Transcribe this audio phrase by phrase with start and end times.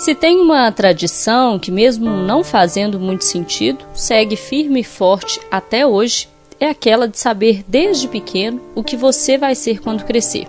[0.00, 5.86] Se tem uma tradição que, mesmo não fazendo muito sentido, segue firme e forte até
[5.86, 6.26] hoje,
[6.58, 10.46] é aquela de saber desde pequeno o que você vai ser quando crescer.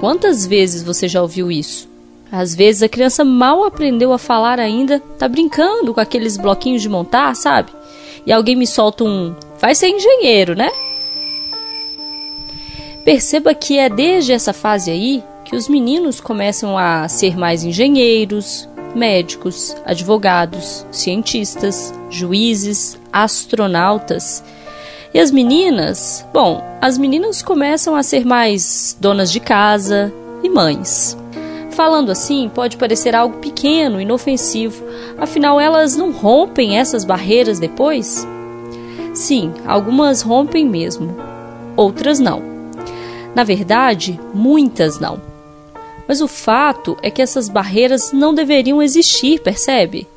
[0.00, 1.90] Quantas vezes você já ouviu isso?
[2.32, 6.88] Às vezes a criança mal aprendeu a falar ainda, tá brincando com aqueles bloquinhos de
[6.88, 7.70] montar, sabe?
[8.24, 10.70] E alguém me solta um: vai ser engenheiro, né?
[13.04, 18.68] Perceba que é desde essa fase aí que os meninos começam a ser mais engenheiros,
[18.94, 24.42] médicos, advogados, cientistas, juízes, astronautas.
[25.12, 26.26] E as meninas?
[26.32, 31.16] Bom, as meninas começam a ser mais donas de casa e mães.
[31.70, 34.84] Falando assim, pode parecer algo pequeno, inofensivo,
[35.18, 38.26] afinal elas não rompem essas barreiras depois?
[39.14, 41.16] Sim, algumas rompem mesmo,
[41.76, 42.42] outras não.
[43.34, 45.29] Na verdade, muitas não.
[46.10, 50.08] Mas o fato é que essas barreiras não deveriam existir, percebe?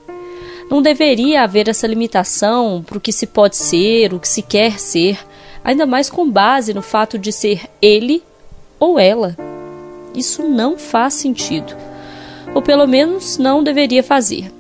[0.68, 4.80] Não deveria haver essa limitação para o que se pode ser, o que se quer
[4.80, 5.20] ser,
[5.64, 8.23] ainda mais com base no fato de ser ele
[8.80, 9.38] ou ela.
[10.16, 11.78] Isso não faz sentido,
[12.56, 14.52] ou pelo menos não deveria fazer.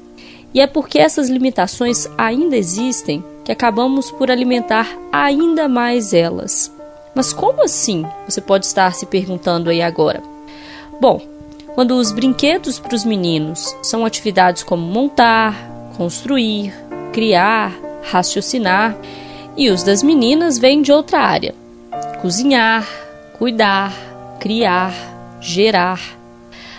[0.53, 6.71] E é porque essas limitações ainda existem que acabamos por alimentar ainda mais elas.
[7.15, 8.05] Mas como assim?
[8.29, 10.32] Você pode estar se perguntando aí agora.
[10.99, 11.21] Bom,
[11.75, 15.55] quando os brinquedos para os meninos são atividades como montar,
[15.97, 16.73] construir,
[17.11, 17.73] criar,
[18.11, 18.95] raciocinar,
[19.57, 21.55] e os das meninas vêm de outra área:
[22.21, 22.87] cozinhar,
[23.37, 23.93] cuidar,
[24.39, 24.93] criar,
[25.41, 25.99] gerar.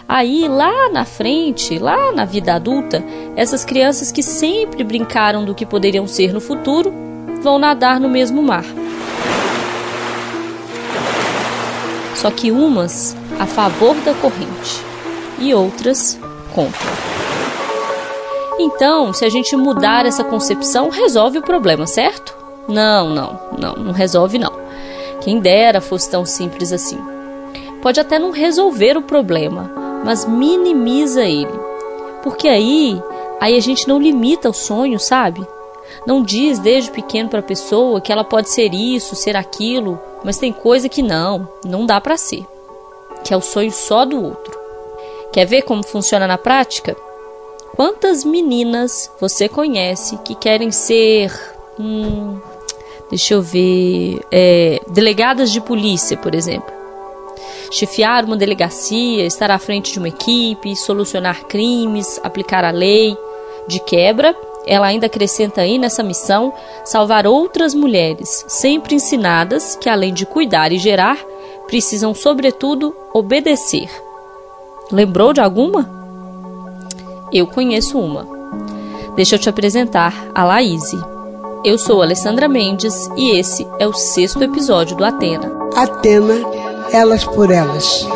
[0.07, 3.03] Aí, lá na frente, lá na vida adulta,
[3.37, 6.93] essas crianças que sempre brincaram do que poderiam ser no futuro
[7.43, 8.65] vão nadar no mesmo mar.
[12.15, 14.81] Só que umas a favor da corrente
[15.39, 16.19] e outras
[16.55, 17.15] contra.
[18.59, 22.37] Então, se a gente mudar essa concepção, resolve o problema, certo?
[22.69, 24.53] Não, não, não, não resolve não.
[25.21, 26.99] Quem dera fosse tão simples assim.
[27.83, 29.71] Pode até não resolver o problema,
[30.05, 31.53] mas minimiza ele.
[32.23, 33.03] Porque aí,
[33.41, 35.47] aí a gente não limita o sonho, sabe?
[36.07, 40.39] Não diz desde pequeno para a pessoa que ela pode ser isso, ser aquilo, mas
[40.39, 42.47] tem coisa que não, não dá para ser
[43.25, 44.59] que é o sonho só do outro.
[45.33, 46.97] Quer ver como funciona na prática?
[47.75, 51.33] Quantas meninas você conhece que querem ser.
[51.79, 52.39] Hum,
[53.11, 54.21] deixa eu ver.
[54.31, 56.73] É, delegadas de polícia, por exemplo?
[57.73, 63.17] Chefiar uma delegacia, estar à frente de uma equipe, solucionar crimes, aplicar a lei.
[63.67, 64.37] De quebra,
[64.67, 66.53] ela ainda acrescenta aí nessa missão
[66.85, 71.19] salvar outras mulheres, sempre ensinadas que além de cuidar e gerar,
[71.75, 73.91] precisam, sobretudo, obedecer.
[74.93, 75.91] Lembrou de alguma?
[77.33, 78.29] Eu conheço uma.
[79.17, 80.97] Deixa eu te apresentar a Laíse.
[81.65, 85.53] Eu sou Alessandra Mendes e esse é o sexto episódio do Atena.
[85.75, 86.35] Atena,
[86.93, 88.07] elas por elas.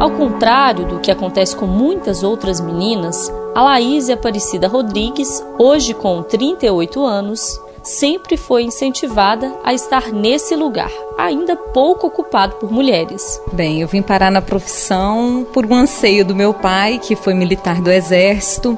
[0.00, 6.20] Ao contrário do que acontece com muitas outras meninas, a Laís Aparecida Rodrigues, hoje com
[6.20, 13.40] 38 anos, sempre foi incentivada a estar nesse lugar, ainda pouco ocupado por mulheres.
[13.52, 17.80] Bem, eu vim parar na profissão por um anseio do meu pai, que foi militar
[17.80, 18.76] do exército,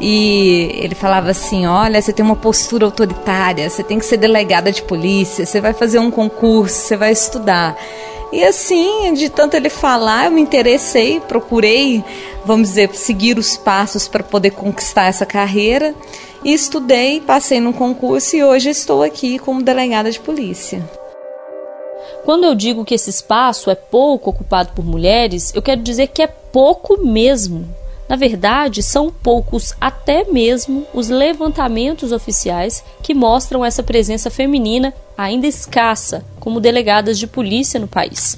[0.00, 4.70] e ele falava assim: "Olha, você tem uma postura autoritária, você tem que ser delegada
[4.70, 7.76] de polícia, você vai fazer um concurso, você vai estudar".
[8.34, 12.02] E assim, de tanto ele falar, eu me interessei, procurei,
[12.44, 15.94] vamos dizer, seguir os passos para poder conquistar essa carreira.
[16.44, 20.86] Estudei, passei num concurso e hoje estou aqui como delegada de polícia.
[22.22, 26.20] Quando eu digo que esse espaço é pouco ocupado por mulheres, eu quero dizer que
[26.20, 27.66] é pouco mesmo.
[28.06, 35.46] Na verdade, são poucos até mesmo os levantamentos oficiais que mostram essa presença feminina ainda
[35.46, 38.36] escassa como delegadas de polícia no país.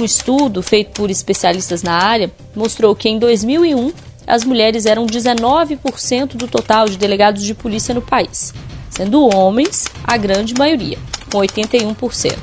[0.00, 3.92] Um estudo feito por especialistas na área mostrou que em 2001
[4.26, 8.52] as mulheres eram 19% do total de delegados de polícia no país,
[8.90, 10.98] sendo homens a grande maioria,
[11.30, 12.38] com 81%.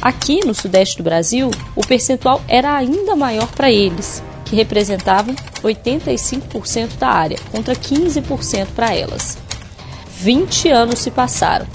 [0.00, 6.96] Aqui no sudeste do Brasil, o percentual era ainda maior para eles, que representavam 85%
[6.98, 9.38] da área, contra 15% para elas.
[10.18, 11.66] 20 anos se passaram.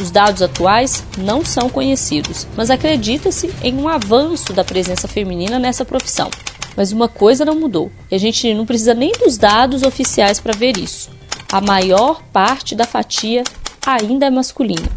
[0.00, 5.84] Os dados atuais não são conhecidos, mas acredita-se em um avanço da presença feminina nessa
[5.84, 6.30] profissão.
[6.76, 10.56] Mas uma coisa não mudou, e a gente não precisa nem dos dados oficiais para
[10.56, 11.10] ver isso.
[11.52, 13.42] A maior parte da fatia
[13.84, 14.88] ainda é masculina.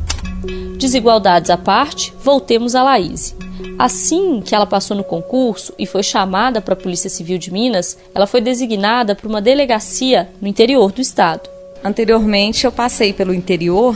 [0.78, 3.36] Desigualdades à parte, voltemos a Laís.
[3.80, 7.98] Assim que ela passou no concurso e foi chamada para a Polícia Civil de Minas,
[8.14, 11.50] ela foi designada para uma delegacia no interior do estado.
[11.84, 13.96] Anteriormente eu passei pelo interior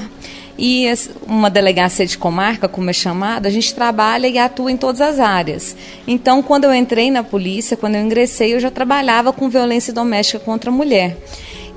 [0.57, 0.87] e
[1.27, 5.19] uma delegacia de comarca, como é chamada, a gente trabalha e atua em todas as
[5.19, 5.75] áreas.
[6.07, 10.39] Então, quando eu entrei na polícia, quando eu ingressei, eu já trabalhava com violência doméstica
[10.39, 11.17] contra a mulher.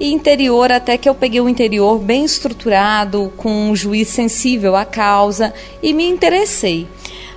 [0.00, 4.86] E interior, até que eu peguei o interior bem estruturado, com um juiz sensível à
[4.86, 5.52] causa
[5.82, 6.88] e me interessei.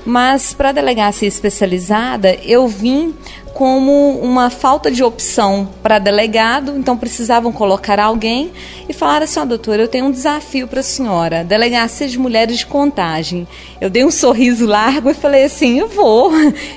[0.05, 3.13] Mas para a delegacia especializada, eu vim
[3.53, 8.51] como uma falta de opção para delegado, então precisavam colocar alguém
[8.89, 12.17] e falaram assim: ó, oh, doutora, eu tenho um desafio para a senhora, delegacia de
[12.17, 13.47] mulheres de contagem.
[13.79, 16.31] Eu dei um sorriso largo e falei assim: eu vou,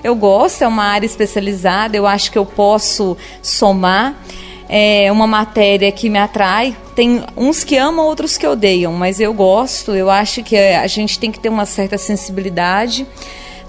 [0.04, 4.14] eu gosto, é uma área especializada, eu acho que eu posso somar.
[4.68, 6.76] É uma matéria que me atrai.
[6.96, 9.94] Tem uns que amam, outros que odeiam, mas eu gosto.
[9.94, 13.06] Eu acho que a gente tem que ter uma certa sensibilidade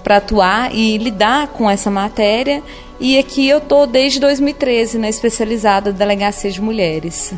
[0.08, 2.62] para atuar e lidar com essa matéria
[2.98, 7.34] e aqui eu tô desde 2013 na especializada Delegacia de Mulheres.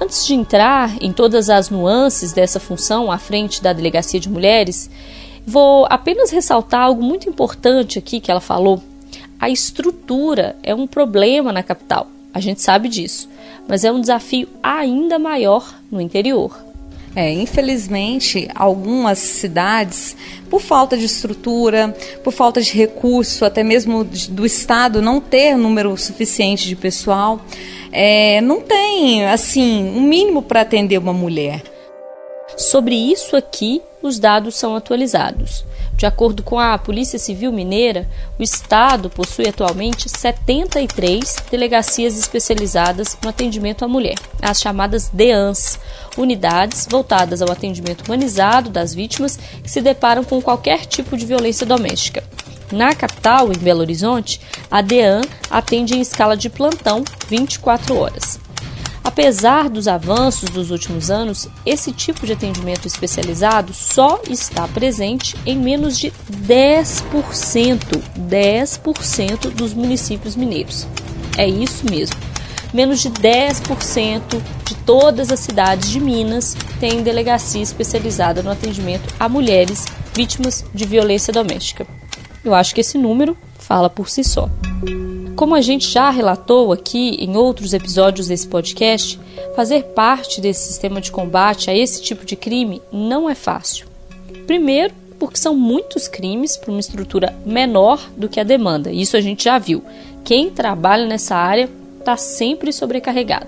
[0.00, 4.88] Antes de entrar em todas as nuances dessa função à frente da Delegacia de Mulheres,
[5.46, 8.82] vou apenas ressaltar algo muito importante aqui que ela falou.
[9.38, 13.28] A estrutura é um problema na capital, a gente sabe disso,
[13.68, 16.67] mas é um desafio ainda maior no interior.
[17.16, 20.16] É, infelizmente, algumas cidades,
[20.48, 25.96] por falta de estrutura, por falta de recurso, até mesmo do Estado não ter número
[25.96, 27.40] suficiente de pessoal,
[27.90, 31.62] é, não tem, assim, um mínimo para atender uma mulher.
[32.56, 35.64] Sobre isso aqui, os dados são atualizados.
[35.94, 38.08] De acordo com a Polícia Civil Mineira,
[38.38, 45.78] o Estado possui atualmente 73 delegacias especializadas no atendimento à mulher, as chamadas DEANS,
[46.16, 51.66] unidades voltadas ao atendimento humanizado das vítimas que se deparam com qualquer tipo de violência
[51.66, 52.22] doméstica.
[52.70, 54.40] Na capital, em Belo Horizonte,
[54.70, 58.38] a DEAN atende em escala de plantão 24 horas.
[59.08, 65.56] Apesar dos avanços dos últimos anos, esse tipo de atendimento especializado só está presente em
[65.56, 70.86] menos de 10%, 10% dos municípios mineiros.
[71.38, 72.16] É isso mesmo.
[72.74, 79.26] Menos de 10% de todas as cidades de Minas têm delegacia especializada no atendimento a
[79.26, 81.86] mulheres vítimas de violência doméstica.
[82.44, 84.50] Eu acho que esse número fala por si só.
[85.38, 89.20] Como a gente já relatou aqui em outros episódios desse podcast,
[89.54, 93.86] fazer parte desse sistema de combate a esse tipo de crime não é fácil.
[94.48, 98.90] Primeiro, porque são muitos crimes para uma estrutura menor do que a demanda.
[98.90, 99.80] Isso a gente já viu.
[100.24, 101.70] Quem trabalha nessa área
[102.00, 103.46] está sempre sobrecarregado.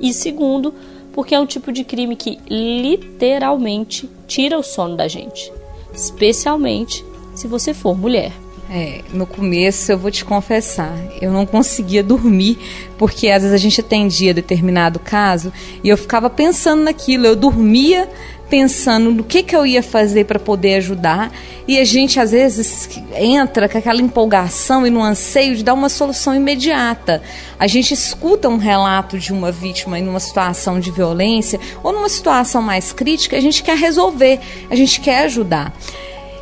[0.00, 0.72] E segundo,
[1.12, 5.52] porque é um tipo de crime que literalmente tira o sono da gente,
[5.92, 7.04] especialmente
[7.34, 8.30] se você for mulher.
[8.74, 12.58] É, no começo eu vou te confessar, eu não conseguia dormir,
[12.96, 15.52] porque às vezes a gente atendia determinado caso
[15.84, 18.08] e eu ficava pensando naquilo, eu dormia
[18.48, 21.30] pensando no que, que eu ia fazer para poder ajudar
[21.68, 25.90] e a gente às vezes entra com aquela empolgação e no anseio de dar uma
[25.90, 27.22] solução imediata.
[27.58, 32.08] A gente escuta um relato de uma vítima em uma situação de violência ou numa
[32.08, 34.40] situação mais crítica, a gente quer resolver,
[34.70, 35.74] a gente quer ajudar.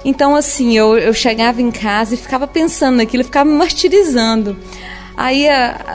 [0.04, 4.56] Então, assim, eu, eu chegava em casa e ficava pensando naquilo, ficava me martirizando.
[5.16, 5.46] Aí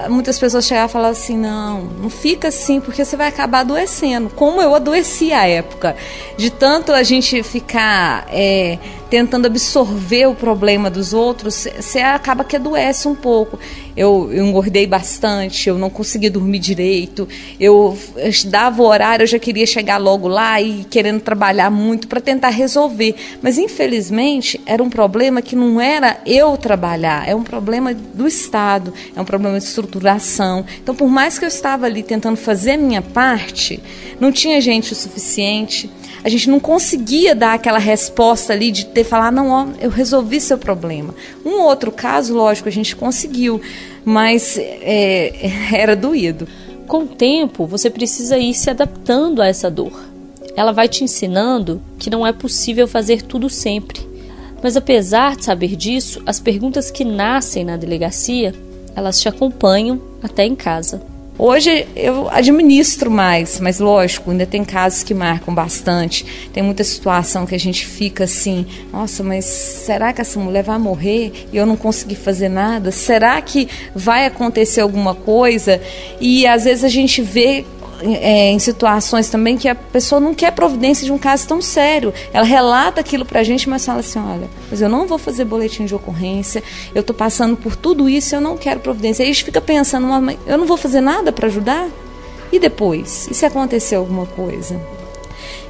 [0.08, 4.30] muitas pessoas chegavam e falavam assim: não, não fica assim, porque você vai acabar adoecendo.
[4.30, 5.96] Como eu adoeci à época,
[6.38, 8.78] de tanto a gente ficar é,
[9.10, 13.58] tentando absorver o problema dos outros, você acaba que adoece um pouco.
[13.96, 17.28] Eu, eu engordei bastante, eu não conseguia dormir direito,
[17.60, 22.08] eu, eu dava o horário, eu já queria chegar logo lá e querendo trabalhar muito
[22.08, 23.16] para tentar resolver.
[23.42, 28.94] Mas infelizmente era um problema que não era eu trabalhar, é um problema do Estado,
[29.16, 30.66] é um problema de estruturação.
[30.82, 33.82] Então, por mais que eu estava ali tentando fazer a minha parte,
[34.20, 35.90] não tinha gente o suficiente
[36.26, 40.42] a gente não conseguia dar aquela resposta ali de ter falar, não, ó, eu resolvi
[40.42, 41.14] seu problema.
[41.46, 43.62] Um outro caso, lógico, a gente conseguiu,
[44.04, 46.48] mas é, era doído.
[46.88, 50.04] Com o tempo, você precisa ir se adaptando a essa dor.
[50.56, 54.00] Ela vai te ensinando que não é possível fazer tudo sempre.
[54.64, 58.52] Mas apesar de saber disso, as perguntas que nascem na delegacia,
[58.96, 61.04] elas te acompanham até em casa.
[61.38, 66.26] Hoje eu administro mais, mas lógico, ainda tem casos que marcam bastante.
[66.54, 70.80] Tem muita situação que a gente fica assim: nossa, mas será que essa mulher vai
[70.80, 72.90] morrer e eu não consegui fazer nada?
[72.90, 75.82] Será que vai acontecer alguma coisa?
[76.22, 77.66] E às vezes a gente vê
[78.02, 82.14] é, em situações também que a pessoa não quer providência de um caso tão sério.
[82.34, 85.86] Ela relata aquilo pra gente, mas fala assim: olha, mas eu não vou fazer boletim
[85.86, 89.24] de ocorrência, eu tô passando por tudo isso, eu não quero providência.
[89.24, 90.08] Aí a gente fica pensando:
[90.46, 91.88] eu não vou fazer nada para ajudar?
[92.52, 93.28] E depois?
[93.30, 94.80] E se acontecer alguma coisa?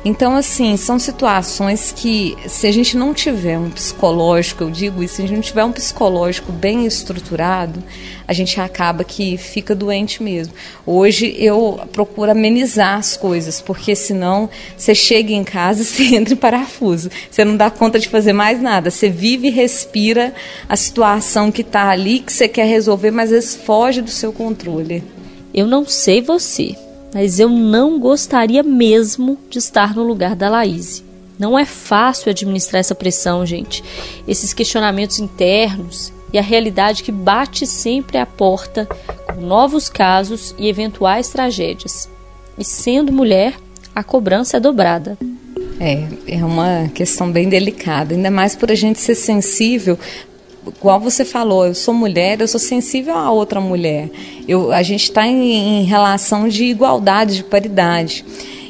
[0.07, 5.15] Então, assim, são situações que, se a gente não tiver um psicológico, eu digo isso,
[5.15, 7.83] se a gente não tiver um psicológico bem estruturado,
[8.27, 10.53] a gente acaba que fica doente mesmo.
[10.85, 14.47] Hoje eu procuro amenizar as coisas, porque senão
[14.77, 17.09] você chega em casa e você entra em parafuso.
[17.31, 18.91] Você não dá conta de fazer mais nada.
[18.91, 20.35] Você vive e respira
[20.69, 24.31] a situação que está ali, que você quer resolver, mas às vezes foge do seu
[24.31, 25.03] controle.
[25.51, 26.75] Eu não sei você,
[27.15, 31.01] mas eu não gostaria mesmo de estar no lugar da Laís.
[31.39, 33.81] Não é fácil administrar essa pressão, gente.
[34.27, 38.85] Esses questionamentos internos e a realidade que bate sempre à porta
[39.33, 42.09] com novos casos e eventuais tragédias.
[42.57, 43.53] E sendo mulher,
[43.95, 45.17] a cobrança é dobrada.
[45.79, 49.97] É, é uma questão bem delicada, ainda mais por a gente ser sensível
[50.67, 54.09] igual você falou, eu sou mulher, eu sou sensível a outra mulher.
[54.47, 58.25] Eu, a gente está em, em relação de igualdade, de paridade.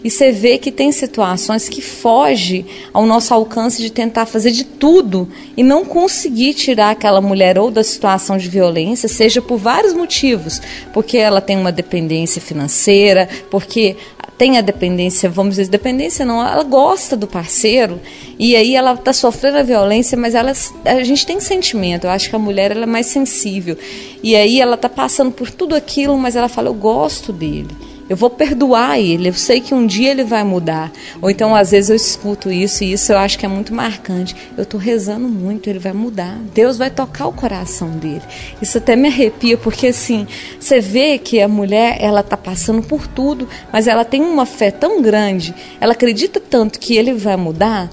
[0.05, 4.63] E você vê que tem situações que foge ao nosso alcance de tentar fazer de
[4.63, 9.93] tudo e não conseguir tirar aquela mulher ou da situação de violência, seja por vários
[9.93, 10.61] motivos,
[10.93, 13.95] porque ela tem uma dependência financeira, porque
[14.37, 18.01] tem a dependência, vamos dizer, dependência não, ela gosta do parceiro
[18.37, 20.51] e aí ela está sofrendo a violência, mas ela,
[20.83, 23.77] a gente tem sentimento, eu acho que a mulher ela é mais sensível.
[24.21, 27.69] E aí ela está passando por tudo aquilo, mas ela fala, eu gosto dele.
[28.07, 30.91] Eu vou perdoar ele, eu sei que um dia ele vai mudar.
[31.21, 34.35] Ou então, às vezes, eu escuto isso e isso eu acho que é muito marcante.
[34.55, 36.37] Eu estou rezando muito, ele vai mudar.
[36.53, 38.21] Deus vai tocar o coração dele.
[38.61, 40.27] Isso até me arrepia, porque assim,
[40.59, 44.69] você vê que a mulher, ela está passando por tudo, mas ela tem uma fé
[44.69, 47.89] tão grande, ela acredita tanto que ele vai mudar,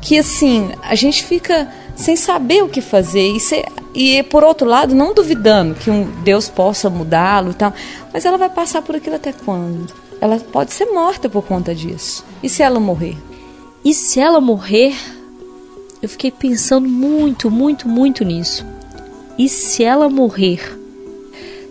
[0.00, 3.26] que assim, a gente fica sem saber o que fazer.
[3.28, 7.72] E, ser, e por outro lado, não duvidando que um Deus possa mudá-lo e tal,
[8.12, 9.92] mas ela vai passar por aquilo até quando?
[10.20, 12.24] Ela pode ser morta por conta disso.
[12.42, 13.16] E se ela morrer?
[13.84, 14.94] E se ela morrer?
[16.00, 18.66] Eu fiquei pensando muito, muito, muito nisso.
[19.38, 20.78] E se ela morrer?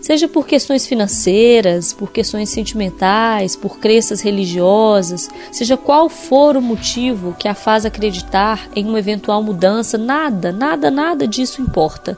[0.06, 7.36] Seja por questões financeiras, por questões sentimentais, por crenças religiosas, seja qual for o motivo
[7.40, 12.16] que a faz acreditar em uma eventual mudança, nada, nada, nada disso importa.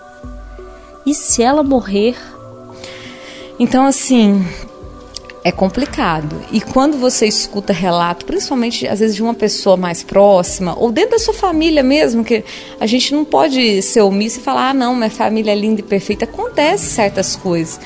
[1.05, 2.17] E se ela morrer?
[3.57, 4.45] Então, assim,
[5.47, 6.41] é complicado.
[6.51, 11.11] E quando você escuta relato, principalmente às vezes de uma pessoa mais próxima, ou dentro
[11.11, 12.43] da sua família mesmo, que
[12.77, 15.83] a gente não pode ser omisso e falar, ah, não, minha família é linda e
[15.83, 16.25] perfeita.
[16.25, 17.79] Acontece certas coisas.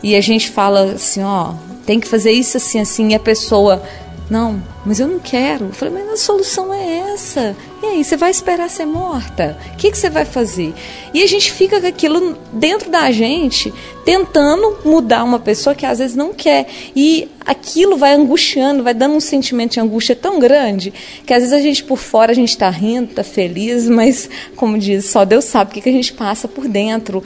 [0.00, 3.82] E a gente fala assim, ó, tem que fazer isso assim, assim, e a pessoa
[4.30, 5.66] não, mas eu não quero.
[5.66, 7.56] Eu falei, mas a solução é essa.
[7.82, 9.56] E aí, você vai esperar ser morta?
[9.72, 10.74] O que, que você vai fazer?
[11.14, 13.72] E a gente fica com aquilo dentro da gente,
[14.04, 16.68] tentando mudar uma pessoa que às vezes não quer.
[16.94, 20.92] E aquilo vai angustiando, vai dando um sentimento de angústia tão grande,
[21.24, 24.76] que às vezes a gente por fora a gente está rindo, está feliz, mas, como
[24.76, 27.24] diz, só Deus sabe o que, que a gente passa por dentro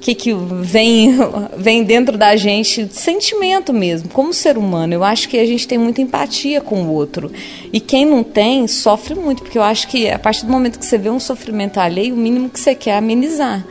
[0.00, 1.14] que, que vem,
[1.56, 4.94] vem dentro da gente, sentimento mesmo, como ser humano.
[4.94, 7.30] Eu acho que a gente tem muita empatia com o outro.
[7.72, 10.86] E quem não tem, sofre muito, porque eu acho que a partir do momento que
[10.86, 13.66] você vê um sofrimento alheio, o mínimo que você quer é amenizar.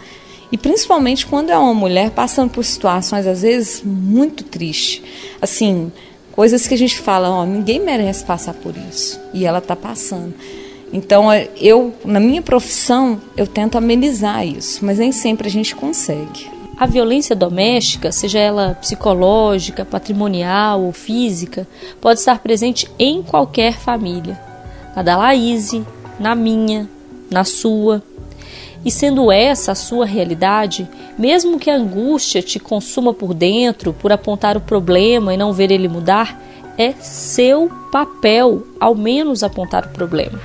[0.52, 5.02] E principalmente quando é uma mulher passando por situações, às vezes, muito tristes.
[5.42, 5.92] Assim,
[6.32, 9.20] coisas que a gente fala, ó, ninguém merece passar por isso.
[9.34, 10.34] E ela está passando.
[10.96, 15.76] Então, é, eu, na minha profissão, eu tento amenizar isso, mas nem sempre a gente
[15.76, 16.50] consegue.
[16.78, 21.68] A violência doméstica, seja ela psicológica, patrimonial ou física,
[22.00, 24.40] pode estar presente em qualquer família.
[24.96, 25.74] Na da Laís,
[26.18, 26.90] na minha,
[27.30, 28.02] na sua.
[28.86, 30.88] E sendo essa a sua realidade,
[31.20, 35.72] mesmo que a angústia te consuma por dentro por apontar o problema e não ver
[35.72, 36.42] ele mudar,
[36.78, 40.40] é seu papel, ao menos, apontar o problema.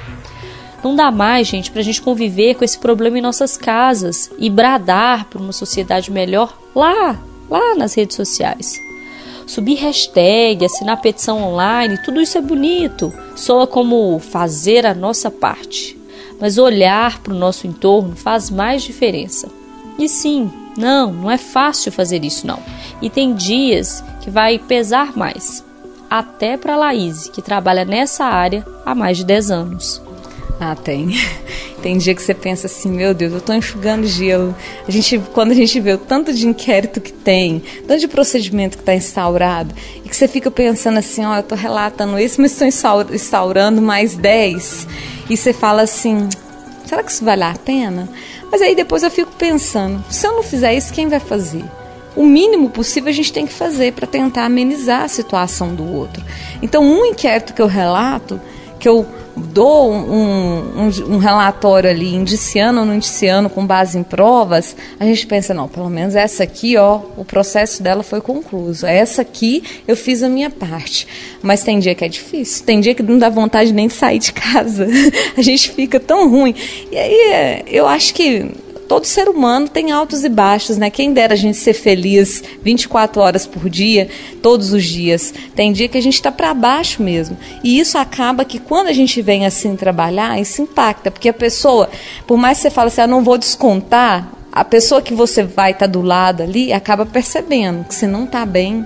[0.82, 4.48] Não dá mais, gente, para a gente conviver com esse problema em nossas casas e
[4.48, 7.20] bradar por uma sociedade melhor lá,
[7.50, 8.80] lá nas redes sociais.
[9.46, 15.98] Subir hashtag, assinar petição online, tudo isso é bonito, soa como fazer a nossa parte.
[16.40, 19.48] Mas olhar para o nosso entorno faz mais diferença.
[19.98, 22.58] E sim, não, não é fácil fazer isso não.
[23.02, 25.64] E tem dias que vai pesar mais.
[26.08, 30.02] Até para a Laís, que trabalha nessa área há mais de 10 anos.
[30.60, 31.16] Ah, tem.
[31.80, 34.54] Tem dia que você pensa assim, meu Deus, eu tô enxugando gelo.
[34.86, 38.76] A gente, quando a gente vê o tanto de inquérito que tem, tanto de procedimento
[38.76, 39.74] que está instaurado,
[40.04, 42.68] e que você fica pensando assim, ó, eu tô relatando isso, mas estou
[43.14, 44.86] instaurando mais 10.
[45.30, 46.28] E você fala assim,
[46.84, 48.06] será que isso vale a pena?
[48.52, 51.64] Mas aí depois eu fico pensando, se eu não fizer isso, quem vai fazer?
[52.14, 56.22] O mínimo possível a gente tem que fazer para tentar amenizar a situação do outro.
[56.60, 58.38] Então, um inquérito que eu relato,
[58.78, 64.02] que eu dou um, um, um, relatório ali indiciando ou não indiciando com base em
[64.02, 68.86] provas, a gente pensa, não, pelo menos essa aqui, ó, o processo dela foi concluído.
[68.86, 71.06] Essa aqui eu fiz a minha parte.
[71.42, 74.18] Mas tem dia que é difícil, tem dia que não dá vontade nem de sair
[74.18, 74.86] de casa.
[75.36, 76.54] a gente fica tão ruim.
[76.90, 78.50] E aí eu acho que
[78.90, 80.90] todo ser humano tem altos e baixos, né?
[80.90, 84.08] Quem dera a gente ser feliz 24 horas por dia,
[84.42, 85.32] todos os dias.
[85.54, 87.38] Tem dia que a gente está para baixo mesmo.
[87.62, 91.88] E isso acaba que quando a gente vem assim trabalhar, isso impacta, porque a pessoa,
[92.26, 95.70] por mais que você fale assim, ah, não vou descontar, a pessoa que você vai
[95.70, 98.84] estar tá do lado ali acaba percebendo que você não está bem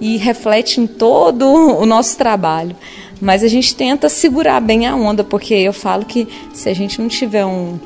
[0.00, 2.74] e reflete em todo o nosso trabalho.
[3.20, 7.00] Mas a gente tenta segurar bem a onda, porque eu falo que se a gente
[7.00, 7.78] não tiver um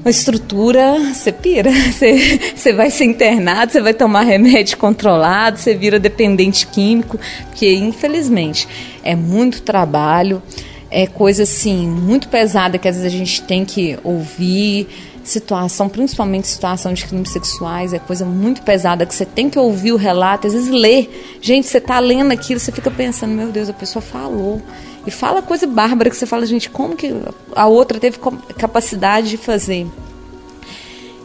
[0.00, 5.74] uma estrutura, você pira, você, você vai ser internado, você vai tomar remédio controlado, você
[5.74, 8.66] vira dependente químico, porque infelizmente
[9.02, 10.42] é muito trabalho,
[10.90, 14.88] é coisa assim muito pesada que às vezes a gente tem que ouvir,
[15.22, 19.92] situação, principalmente situação de crimes sexuais, é coisa muito pesada que você tem que ouvir
[19.92, 21.38] o relato, às vezes ler.
[21.40, 24.60] Gente, você está lendo aquilo, você fica pensando, meu Deus, a pessoa falou.
[25.06, 27.12] E fala coisa bárbara que você fala, gente, como que
[27.54, 28.18] a outra teve
[28.56, 29.86] capacidade de fazer?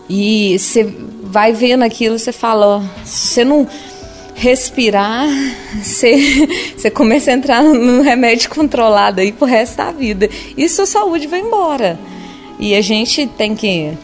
[0.10, 0.84] E você
[1.24, 3.68] vai vendo aquilo, você fala, ó, se você não
[4.34, 5.28] respirar,
[5.82, 10.30] você, você começa a entrar no remédio controlado aí pro resto da vida.
[10.56, 12.00] E sua saúde vai embora.
[12.60, 13.98] E a gente tem que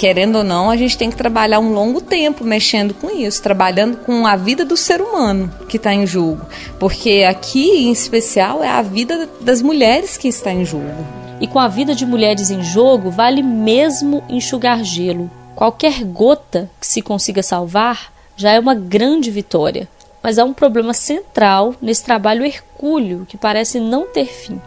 [0.00, 3.98] querendo ou não, a gente tem que trabalhar um longo tempo mexendo com isso, trabalhando
[3.98, 6.40] com a vida do ser humano que está em jogo.
[6.78, 11.06] Porque aqui, em especial, é a vida das mulheres que está em jogo.
[11.38, 15.30] E com a vida de mulheres em jogo, vale mesmo enxugar gelo.
[15.54, 19.86] Qualquer gota que se consiga salvar já é uma grande vitória.
[20.22, 24.58] Mas há um problema central nesse trabalho hercúleo que parece não ter fim.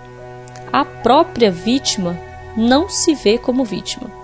[0.72, 2.16] A própria vítima
[2.56, 4.23] não se vê como vítima.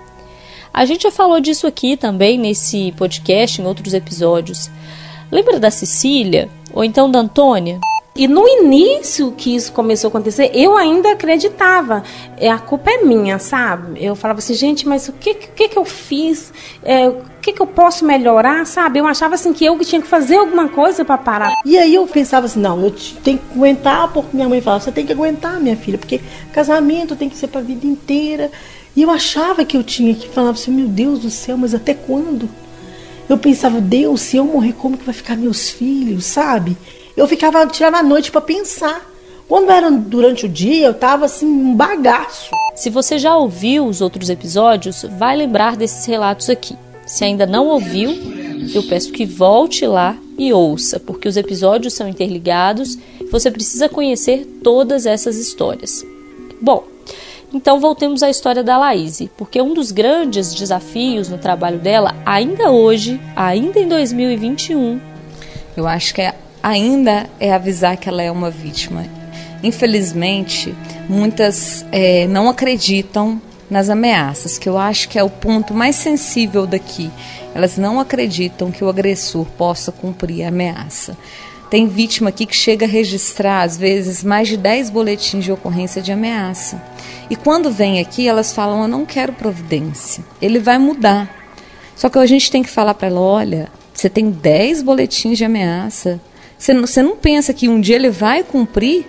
[0.72, 4.70] A gente já falou disso aqui também nesse podcast, em outros episódios.
[5.30, 6.48] Lembra da Cecília?
[6.72, 7.80] Ou então da Antônia?
[8.14, 12.02] E no início que isso começou a acontecer, eu ainda acreditava.
[12.36, 14.04] É, a culpa é minha, sabe?
[14.04, 16.52] Eu falava assim, gente, mas o que, que, que eu fiz?
[16.82, 18.98] É, o que, que eu posso melhorar, sabe?
[18.98, 21.54] Eu achava assim que eu tinha que fazer alguma coisa para parar.
[21.64, 24.92] E aí eu pensava assim, não, eu tenho que aguentar, porque minha mãe falava, você
[24.92, 26.20] tem que aguentar, minha filha, porque
[26.52, 28.50] casamento tem que ser para a vida inteira.
[28.96, 31.94] E eu achava que eu tinha que falava assim, meu Deus do céu, mas até
[31.94, 32.48] quando?
[33.28, 36.76] Eu pensava, Deus, se eu morrer, como que vai ficar meus filhos, sabe?
[37.16, 39.08] Eu ficava tirando a noite para pensar.
[39.48, 42.50] Quando era durante o dia, eu tava assim, um bagaço.
[42.74, 46.76] Se você já ouviu os outros episódios, vai lembrar desses relatos aqui.
[47.06, 48.10] Se ainda não ouviu,
[48.74, 52.98] eu peço que volte lá e ouça, porque os episódios são interligados
[53.30, 56.04] você precisa conhecer todas essas histórias.
[56.60, 56.84] Bom,
[57.52, 62.70] então voltemos à história da Laís, porque um dos grandes desafios no trabalho dela, ainda
[62.70, 65.00] hoje, ainda em 2021,
[65.76, 69.04] eu acho que é, ainda é avisar que ela é uma vítima.
[69.62, 70.74] Infelizmente,
[71.08, 76.66] muitas é, não acreditam nas ameaças, que eu acho que é o ponto mais sensível
[76.66, 77.10] daqui.
[77.54, 81.16] Elas não acreditam que o agressor possa cumprir a ameaça.
[81.70, 86.02] Tem vítima aqui que chega a registrar, às vezes, mais de 10 boletins de ocorrência
[86.02, 86.82] de ameaça.
[87.30, 90.24] E quando vem aqui, elas falam: Eu não quero providência.
[90.42, 91.32] Ele vai mudar.
[91.94, 95.44] Só que a gente tem que falar para ela: Olha, você tem 10 boletins de
[95.44, 96.20] ameaça.
[96.58, 99.06] Você não, você não pensa que um dia ele vai cumprir?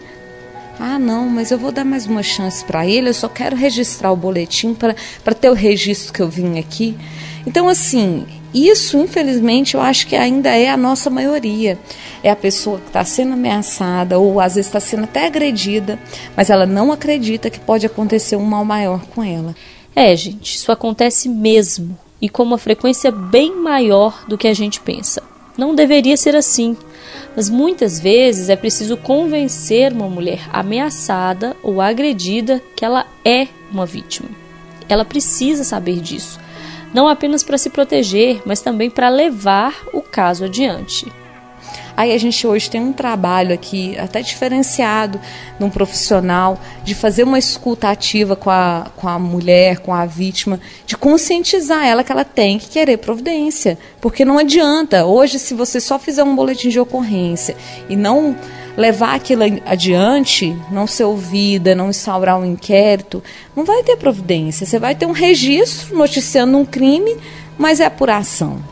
[0.80, 3.10] Ah, não, mas eu vou dar mais uma chance para ele.
[3.10, 6.96] Eu só quero registrar o boletim para ter o registro que eu vim aqui.
[7.46, 11.80] Então, assim, isso, infelizmente, eu acho que ainda é a nossa maioria.
[12.22, 15.98] É a pessoa que está sendo ameaçada ou às vezes está sendo até agredida,
[16.36, 19.56] mas ela não acredita que pode acontecer um mal maior com ela.
[19.96, 24.82] É, gente, isso acontece mesmo e com uma frequência bem maior do que a gente
[24.82, 25.24] pensa.
[25.58, 26.76] Não deveria ser assim,
[27.36, 33.86] mas muitas vezes é preciso convencer uma mulher ameaçada ou agredida que ela é uma
[33.86, 34.30] vítima.
[34.90, 36.41] Ela precisa saber disso
[36.94, 41.12] não apenas para se proteger, mas também para levar o caso adiante.
[41.96, 45.20] Aí a gente hoje tem um trabalho aqui, até diferenciado,
[45.60, 50.60] num profissional, de fazer uma escuta ativa com a, com a mulher, com a vítima,
[50.86, 53.78] de conscientizar ela que ela tem que querer providência.
[54.00, 55.06] Porque não adianta.
[55.06, 57.56] Hoje, se você só fizer um boletim de ocorrência
[57.90, 58.36] e não
[58.78, 63.24] levar aquilo adiante, não ser ouvida, não instaurar um inquérito,
[63.56, 64.66] não vai ter providência.
[64.66, 67.18] Você vai ter um registro noticiando um crime,
[67.58, 68.71] mas é apuração.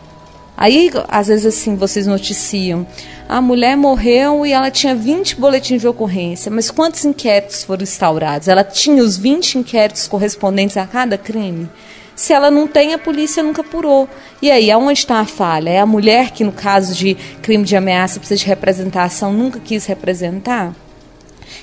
[0.61, 2.85] Aí, às vezes, assim, vocês noticiam:
[3.29, 8.49] a mulher morreu e ela tinha 20 boletins de ocorrência, mas quantos inquéritos foram instaurados?
[8.49, 11.69] Ela tinha os 20 inquéritos correspondentes a cada crime?
[12.13, 14.09] Se ela não tem, a polícia nunca apurou.
[14.41, 15.69] E aí, aonde está a falha?
[15.69, 19.85] É a mulher que, no caso de crime de ameaça, precisa de representação, nunca quis
[19.85, 20.75] representar?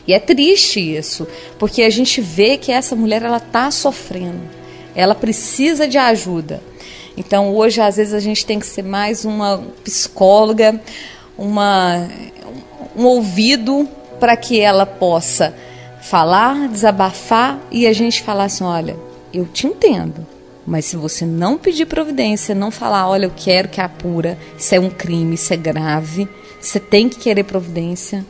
[0.07, 1.29] E é triste isso,
[1.59, 4.41] porque a gente vê que essa mulher ela está sofrendo,
[4.95, 6.63] ela precisa de ajuda.
[7.17, 10.81] Então, hoje, às vezes, a gente tem que ser mais uma psicóloga,
[11.37, 12.09] uma,
[12.97, 13.89] um ouvido
[14.21, 15.55] para que ela possa
[16.03, 18.97] falar, desabafar e a gente falar assim: olha,
[19.33, 20.27] eu te entendo,
[20.67, 24.81] mas se você não pedir providência, não falar, olha, eu quero que apura, isso é
[24.81, 26.29] um crime, isso é grave,
[26.61, 28.25] você tem que querer providência,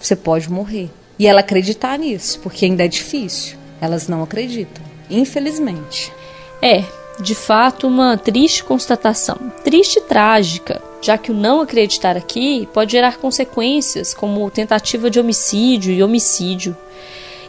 [0.00, 0.90] você pode morrer.
[1.18, 3.56] E ela acreditar nisso, porque ainda é difícil.
[3.80, 6.12] Elas não acreditam, infelizmente.
[6.60, 6.84] É,
[7.20, 9.36] de fato, uma triste constatação.
[9.64, 15.20] Triste e trágica, já que o não acreditar aqui pode gerar consequências como tentativa de
[15.20, 16.76] homicídio e homicídio.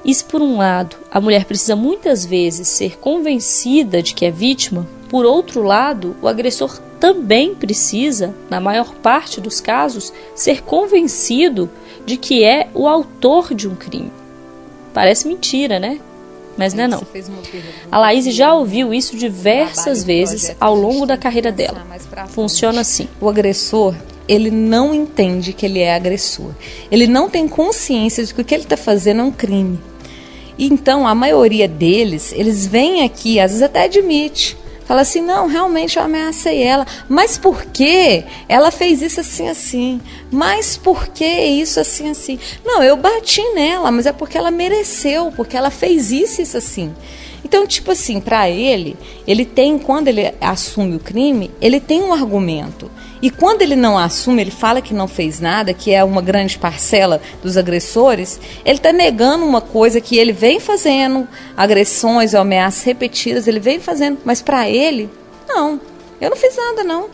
[0.04, 4.86] Isso por um lado, a mulher precisa muitas vezes ser convencida de que é vítima,
[5.13, 11.69] por outro lado, o agressor também precisa, na maior parte dos casos, ser convencido
[12.04, 14.12] de que é o autor de um crime.
[14.91, 15.99] Parece mentira, né?
[16.58, 17.02] Mas não é não.
[17.92, 21.86] A Laís já ouviu isso diversas vezes ao longo da carreira dela.
[22.30, 23.08] Funciona assim.
[23.20, 23.96] O agressor,
[24.28, 26.52] ele não entende que ele é agressor.
[26.92, 29.80] Ele não tem consciência de que o que ele está fazendo é um crime.
[30.58, 34.56] Então, a maioria deles, eles vêm aqui, às vezes até admite,
[34.93, 39.99] fala assim: não, realmente eu ameacei ela, mas por que ela fez isso assim, assim?
[40.32, 42.39] Mas por que isso assim, assim?
[42.63, 46.93] Não, eu bati nela, mas é porque ela mereceu, porque ela fez isso, isso assim.
[47.54, 52.12] Então, tipo assim, para ele, ele tem, quando ele assume o crime, ele tem um
[52.12, 52.89] argumento.
[53.22, 56.58] E quando ele não assume, ele fala que não fez nada, que é uma grande
[56.58, 62.82] parcela dos agressores, ele está negando uma coisa que ele vem fazendo, agressões ou ameaças
[62.86, 65.08] repetidas, ele vem fazendo, mas para ele,
[65.48, 65.80] não,
[66.20, 67.06] eu não fiz nada, não.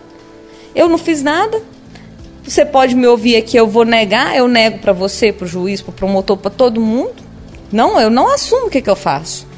[0.73, 1.61] Eu não fiz nada.
[2.45, 5.81] Você pode me ouvir aqui, eu vou negar, eu nego para você, para o juiz,
[5.81, 7.21] para o promotor, para todo mundo.
[7.69, 9.48] Não, eu não assumo o que, que eu faço.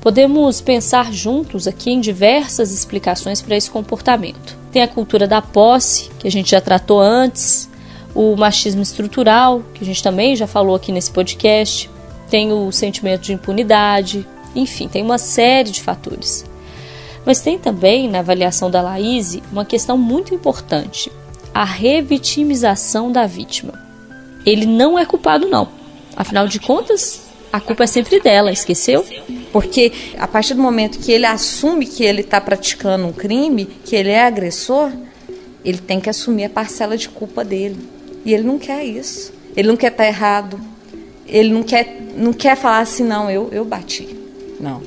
[0.00, 4.56] Podemos pensar juntos aqui em diversas explicações para esse comportamento.
[4.72, 7.68] Tem a cultura da posse, que a gente já tratou antes,
[8.14, 11.90] o machismo estrutural, que a gente também já falou aqui nesse podcast,
[12.30, 16.46] tem o sentimento de impunidade, enfim, tem uma série de fatores.
[17.26, 21.12] Mas tem também, na avaliação da Laís, uma questão muito importante:
[21.52, 23.74] a revitimização da vítima.
[24.46, 25.68] Ele não é culpado, não.
[26.16, 29.04] Afinal de contas, a culpa é sempre dela, esqueceu?
[29.52, 33.96] Porque a partir do momento que ele assume que ele está praticando um crime, que
[33.96, 34.92] ele é agressor,
[35.64, 37.78] ele tem que assumir a parcela de culpa dele.
[38.24, 39.32] E ele não quer isso.
[39.56, 40.60] Ele não quer estar tá errado.
[41.26, 44.08] Ele não quer, não quer falar assim, não, eu, eu bati.
[44.58, 44.82] Não.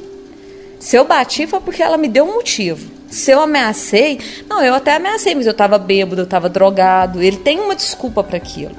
[0.80, 2.92] Se eu bati foi porque ela me deu um motivo.
[3.10, 7.22] Se eu ameacei, não, eu até ameacei, mas eu estava bêbado, eu estava drogado.
[7.22, 8.76] Ele tem uma desculpa para aquilo.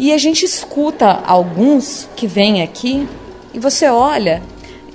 [0.00, 3.06] E a gente escuta alguns que vêm aqui
[3.52, 4.42] e você olha,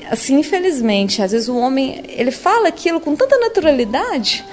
[0.10, 4.44] assim, infelizmente, às vezes o homem, ele fala aquilo com tanta naturalidade,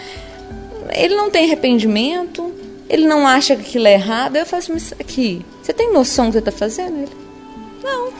[0.90, 2.52] ele não tem arrependimento,
[2.86, 4.36] ele não acha que aquilo é errado.
[4.36, 6.98] Eu falo assim, mas aqui, você tem noção do que você está fazendo?
[6.98, 7.12] Ele,
[7.82, 8.12] não.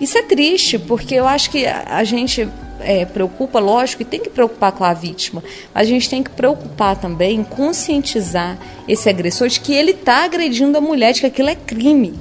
[0.00, 2.48] Isso é triste, porque eu acho que a gente
[2.80, 5.42] é, preocupa, lógico, e tem que preocupar com a vítima,
[5.74, 10.80] a gente tem que preocupar também conscientizar esse agressor de que ele está agredindo a
[10.80, 12.18] mulher, de que aquilo é crime.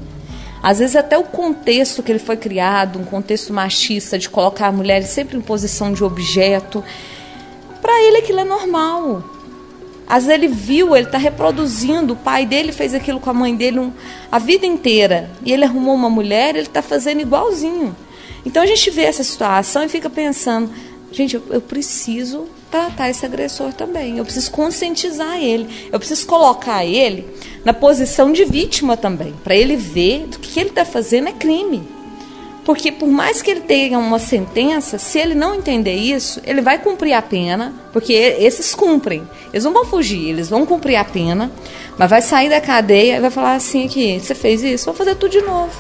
[0.62, 4.72] Às vezes até o contexto que ele foi criado, um contexto machista de colocar a
[4.72, 6.84] mulher sempre em posição de objeto,
[7.82, 9.24] para ele aquilo é normal.
[10.08, 13.56] Às vezes ele viu, ele está reproduzindo, o pai dele fez aquilo com a mãe
[13.56, 13.92] dele um,
[14.32, 17.96] a vida inteira, e ele arrumou uma mulher, ele está fazendo igualzinho.
[18.46, 20.70] Então a gente vê essa situação e fica pensando,
[21.12, 24.18] gente, eu, eu preciso tratar esse agressor também.
[24.18, 25.90] Eu preciso conscientizar ele.
[25.92, 27.28] Eu preciso colocar ele
[27.64, 31.32] na posição de vítima também, para ele ver que o que ele está fazendo é
[31.32, 31.88] crime.
[32.66, 36.80] Porque por mais que ele tenha uma sentença, se ele não entender isso, ele vai
[36.80, 39.28] cumprir a pena, porque esses cumprem.
[39.52, 41.52] Eles não vão fugir, eles vão cumprir a pena,
[41.98, 45.16] mas vai sair da cadeia e vai falar assim aqui, você fez isso, vou fazer
[45.16, 45.74] tudo de novo.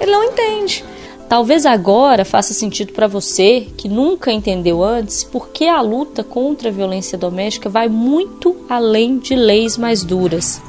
[0.00, 0.84] Ele não entende.
[1.28, 6.72] Talvez agora faça sentido para você que nunca entendeu antes porque a luta contra a
[6.72, 10.60] violência doméstica vai muito além de leis mais duras.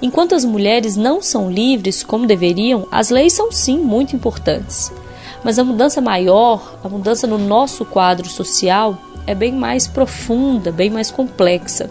[0.00, 4.92] Enquanto as mulheres não são livres como deveriam, as leis são sim muito importantes.
[5.42, 10.88] Mas a mudança maior, a mudança no nosso quadro social, é bem mais profunda, bem
[10.88, 11.90] mais complexa.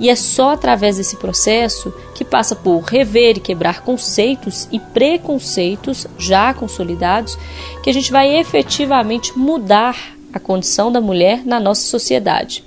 [0.00, 6.06] E é só através desse processo, que passa por rever e quebrar conceitos e preconceitos
[6.18, 7.38] já consolidados,
[7.82, 12.64] que a gente vai efetivamente mudar a condição da mulher na nossa sociedade.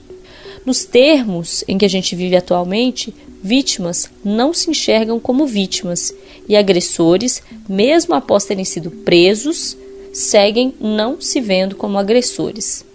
[0.66, 6.14] Nos termos em que a gente vive atualmente, vítimas não se enxergam como vítimas
[6.48, 9.78] e agressores, mesmo após terem sido presos,
[10.14, 12.86] seguem não se vendo como agressores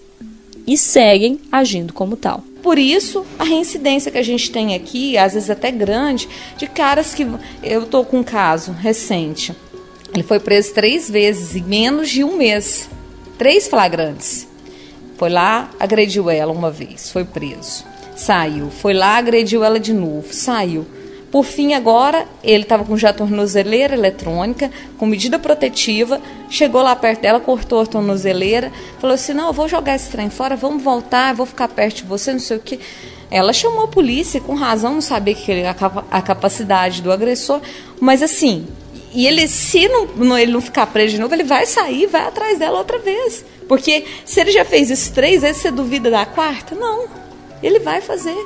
[0.67, 2.43] e seguem agindo como tal.
[2.63, 7.13] Por isso, a reincidência que a gente tem aqui, às vezes até grande, de caras
[7.13, 7.27] que.
[7.63, 9.55] Eu estou com um caso recente.
[10.15, 12.89] Ele foi preso três vezes em menos de um mês.
[13.37, 14.47] Três flagrantes.
[15.17, 17.92] Foi lá, agrediu ela uma vez, foi preso
[18.23, 18.71] saiu.
[18.71, 20.87] Foi lá, agrediu ela de novo, saiu.
[21.31, 27.23] Por fim, agora, ele estava com já tornozeleira eletrônica, com medida protetiva, chegou lá perto
[27.23, 31.35] dela, cortou a tornozeleira, falou assim: Não, eu vou jogar esse trem fora, vamos voltar,
[31.35, 32.79] vou ficar perto de você, não sei o que.
[33.31, 35.75] Ela chamou a polícia, com razão, não sabia que ele, a,
[36.11, 37.63] a capacidade do agressor,
[37.99, 38.67] mas assim,
[39.15, 42.59] e ele, se não, ele não ficar preso de novo, ele vai sair, vai atrás
[42.59, 43.43] dela outra vez.
[43.67, 46.75] Porque se ele já fez isso três vezes, você duvida da quarta?
[46.75, 47.22] Não.
[47.63, 48.37] Ele vai fazer.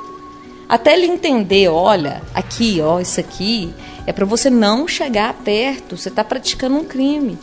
[0.68, 3.72] Até ele entender, olha, aqui, ó, isso aqui
[4.07, 7.38] é para você não chegar perto, você está praticando um crime.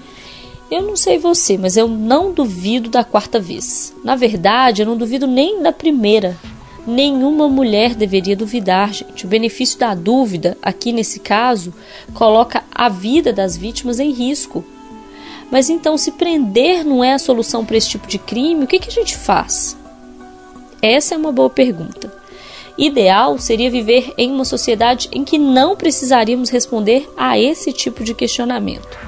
[0.69, 3.93] Eu não sei você, mas eu não duvido da quarta vez.
[4.03, 6.35] Na verdade, eu não duvido nem da primeira.
[6.85, 9.25] Nenhuma mulher deveria duvidar, gente.
[9.25, 11.73] O benefício da dúvida, aqui nesse caso,
[12.13, 14.65] coloca a vida das vítimas em risco.
[15.49, 18.79] Mas então, se prender não é a solução para esse tipo de crime, o que,
[18.79, 19.77] que a gente faz?
[20.83, 22.13] Essa é uma boa pergunta.
[22.77, 28.13] Ideal seria viver em uma sociedade em que não precisaríamos responder a esse tipo de
[28.13, 28.99] questionamento.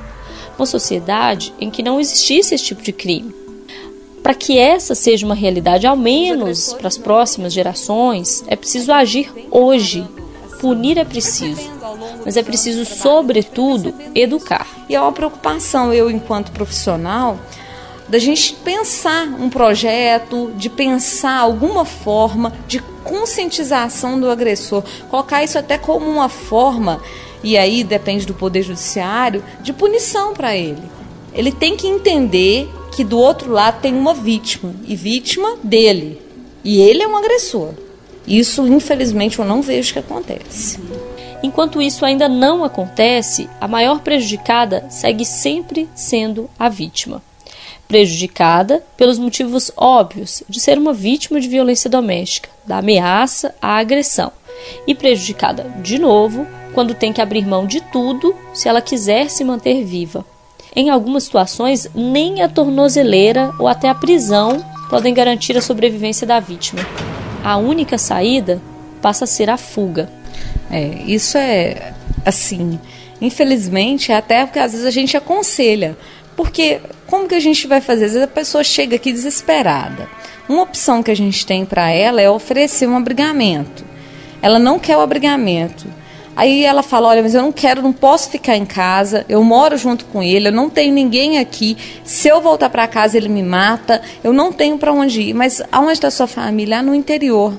[0.57, 3.35] Uma sociedade em que não existisse esse tipo de crime.
[4.23, 9.29] Para que essa seja uma realidade, ao menos para as próximas gerações, é preciso agir
[9.51, 10.07] hoje.
[10.61, 11.69] Punir é preciso,
[12.23, 14.65] mas é preciso, sobretudo, educar.
[14.87, 17.37] E é uma preocupação, eu, enquanto profissional,
[18.07, 25.57] da gente pensar um projeto, de pensar alguma forma de conscientização do agressor, colocar isso
[25.57, 27.01] até como uma forma,
[27.43, 30.81] e aí depende do poder judiciário, de punição para ele.
[31.33, 36.21] Ele tem que entender que do outro lado tem uma vítima, e vítima dele.
[36.63, 37.71] E ele é um agressor.
[38.25, 40.79] Isso, infelizmente, eu não vejo que acontece.
[41.43, 47.21] Enquanto isso ainda não acontece, a maior prejudicada segue sempre sendo a vítima
[47.87, 54.31] prejudicada pelos motivos óbvios de ser uma vítima de violência doméstica, da ameaça à agressão,
[54.87, 59.43] e prejudicada de novo quando tem que abrir mão de tudo se ela quiser se
[59.43, 60.25] manter viva.
[60.75, 66.39] Em algumas situações, nem a tornozeleira ou até a prisão podem garantir a sobrevivência da
[66.39, 66.85] vítima.
[67.43, 68.61] A única saída
[69.01, 70.09] passa a ser a fuga.
[70.69, 71.93] É, isso é
[72.25, 72.79] assim,
[73.21, 75.97] infelizmente, é até porque às vezes a gente aconselha,
[76.35, 78.05] porque como que a gente vai fazer?
[78.05, 80.09] Às vezes a pessoa chega aqui desesperada.
[80.47, 83.83] Uma opção que a gente tem para ela é oferecer um abrigamento.
[84.41, 85.87] Ela não quer o abrigamento.
[86.35, 89.77] Aí ela fala: Olha, mas eu não quero, não posso ficar em casa, eu moro
[89.77, 91.77] junto com ele, eu não tenho ninguém aqui.
[92.03, 95.33] Se eu voltar para casa, ele me mata, eu não tenho para onde ir.
[95.33, 96.79] Mas aonde está sua família?
[96.79, 97.53] Ah, no interior.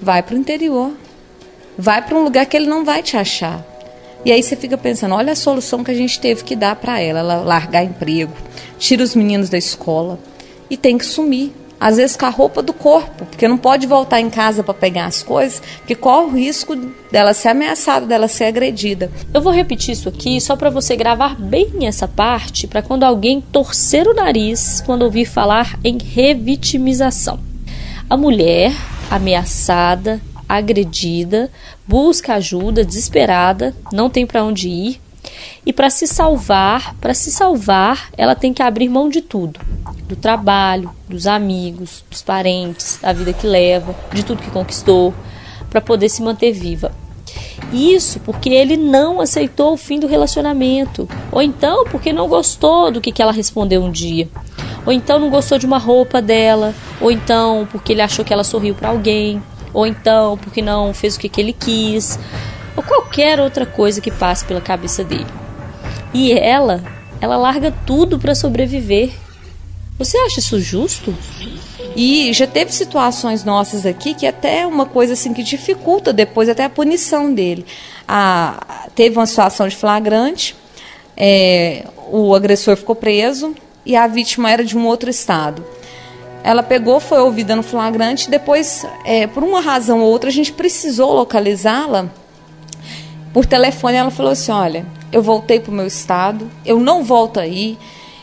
[0.00, 0.92] Vai para o interior.
[1.76, 3.64] Vai para um lugar que ele não vai te achar.
[4.26, 6.98] E aí você fica pensando, olha a solução que a gente teve que dar para
[6.98, 8.32] ela, ela largar emprego,
[8.76, 10.18] tira os meninos da escola
[10.68, 11.52] e tem que sumir.
[11.78, 15.06] Às vezes com a roupa do corpo, porque não pode voltar em casa para pegar
[15.06, 16.74] as coisas, porque corre o risco
[17.08, 19.12] dela ser ameaçada, dela ser agredida.
[19.32, 23.40] Eu vou repetir isso aqui só para você gravar bem essa parte, para quando alguém
[23.40, 27.38] torcer o nariz quando ouvir falar em revitimização.
[28.10, 28.72] A mulher
[29.08, 31.50] ameaçada, agredida,
[31.86, 35.00] busca ajuda, desesperada, não tem para onde ir.
[35.64, 39.60] E para se salvar, para se salvar, ela tem que abrir mão de tudo,
[40.06, 45.12] do trabalho, dos amigos, dos parentes, da vida que leva, de tudo que conquistou,
[45.68, 46.92] para poder se manter viva.
[47.72, 53.00] Isso porque ele não aceitou o fim do relacionamento, ou então porque não gostou do
[53.00, 54.28] que, que ela respondeu um dia,
[54.84, 58.44] ou então não gostou de uma roupa dela, ou então porque ele achou que ela
[58.44, 59.42] sorriu para alguém,
[59.76, 62.18] ou então porque não fez o que, que ele quis,
[62.74, 65.26] ou qualquer outra coisa que passe pela cabeça dele.
[66.14, 66.82] E ela,
[67.20, 69.12] ela larga tudo para sobreviver.
[69.98, 71.14] Você acha isso justo?
[71.94, 76.64] E já teve situações nossas aqui que até uma coisa assim que dificulta depois até
[76.64, 77.66] a punição dele.
[78.08, 80.56] Ah, teve uma situação de flagrante,
[81.14, 85.75] é, o agressor ficou preso e a vítima era de um outro estado.
[86.46, 90.52] Ela pegou, foi ouvida no flagrante, depois, é, por uma razão ou outra, a gente
[90.52, 92.08] precisou localizá-la
[93.32, 93.96] por telefone.
[93.96, 97.76] Ela falou assim: Olha, eu voltei para o meu estado, eu não volto aí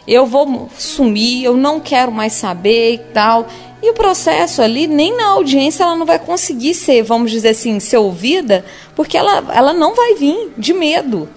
[0.08, 3.48] eu vou sumir, eu não quero mais saber e tal.
[3.82, 7.80] E o processo ali, nem na audiência ela não vai conseguir ser, vamos dizer assim,
[7.80, 11.30] ser ouvida, porque ela, ela não vai vir de medo.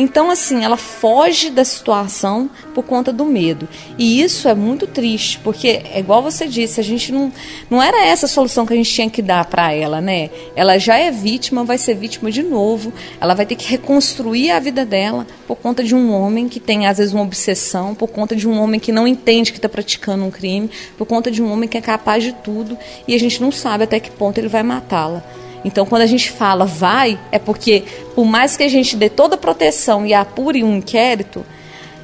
[0.00, 3.68] Então, assim, ela foge da situação por conta do medo.
[3.98, 7.30] E isso é muito triste, porque, é igual você disse, a gente não.
[7.68, 10.30] Não era essa a solução que a gente tinha que dar para ela, né?
[10.56, 12.94] Ela já é vítima, vai ser vítima de novo.
[13.20, 16.86] Ela vai ter que reconstruir a vida dela por conta de um homem que tem,
[16.86, 20.24] às vezes, uma obsessão, por conta de um homem que não entende que está praticando
[20.24, 23.38] um crime, por conta de um homem que é capaz de tudo e a gente
[23.42, 25.22] não sabe até que ponto ele vai matá-la.
[25.64, 29.34] Então, quando a gente fala vai, é porque, por mais que a gente dê toda
[29.34, 31.44] a proteção e apure um inquérito,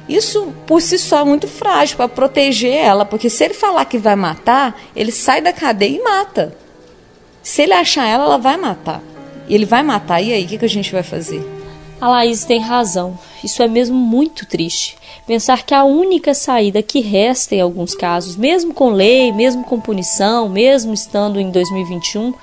[0.07, 3.97] isso por si só é muito frágil para proteger ela, porque se ele falar que
[3.97, 6.55] vai matar, ele sai da cadeia e mata.
[7.41, 9.01] Se ele achar ela, ela vai matar.
[9.47, 11.41] E ele vai matar, e aí, o que, que a gente vai fazer?
[11.99, 13.17] A Laís tem razão.
[13.43, 14.97] Isso é mesmo muito triste.
[15.25, 19.79] Pensar que a única saída que resta em alguns casos, mesmo com lei, mesmo com
[19.79, 22.33] punição, mesmo estando em 2021,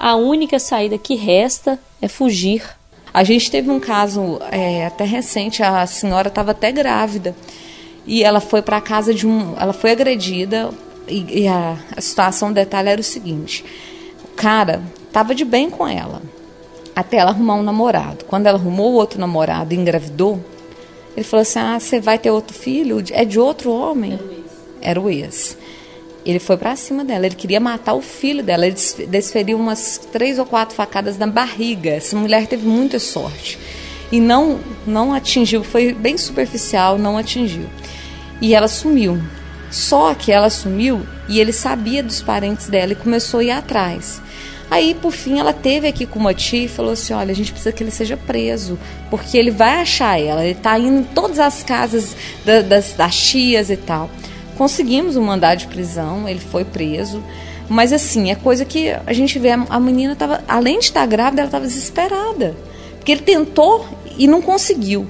[0.00, 2.62] a única saída que resta é fugir.
[3.12, 7.36] A gente teve um caso é, até recente, a senhora estava até grávida
[8.06, 9.54] e ela foi para a casa de um.
[9.58, 10.70] Ela foi agredida
[11.06, 13.62] e, e a, a situação, o detalhe era o seguinte:
[14.24, 16.22] o cara estava de bem com ela
[16.96, 18.24] até ela arrumar um namorado.
[18.24, 20.42] Quando ela arrumou outro namorado e engravidou,
[21.14, 23.02] ele falou assim: Ah, você vai ter outro filho?
[23.10, 24.18] É de outro homem?
[24.80, 25.58] Era o ex.
[26.24, 28.66] Ele foi para cima dela, ele queria matar o filho dela.
[28.66, 28.76] Ele
[29.08, 31.90] desferiu umas três ou quatro facadas na barriga.
[31.90, 33.58] Essa mulher teve muita sorte.
[34.12, 37.66] E não, não atingiu, foi bem superficial, não atingiu.
[38.40, 39.20] E ela sumiu.
[39.70, 44.20] Só que ela sumiu e ele sabia dos parentes dela e começou a ir atrás.
[44.68, 47.50] Aí, por fim, ela teve aqui com uma tia e falou assim: Olha, a gente
[47.50, 48.78] precisa que ele seja preso,
[49.10, 50.42] porque ele vai achar ela.
[50.44, 54.08] Ele está indo em todas as casas da, das, das tias e tal.
[54.60, 57.24] Conseguimos um mandado de prisão, ele foi preso.
[57.66, 61.40] Mas assim, é coisa que a gente vê, a menina estava, além de estar grávida,
[61.40, 62.54] ela estava desesperada.
[62.96, 65.06] Porque ele tentou e não conseguiu.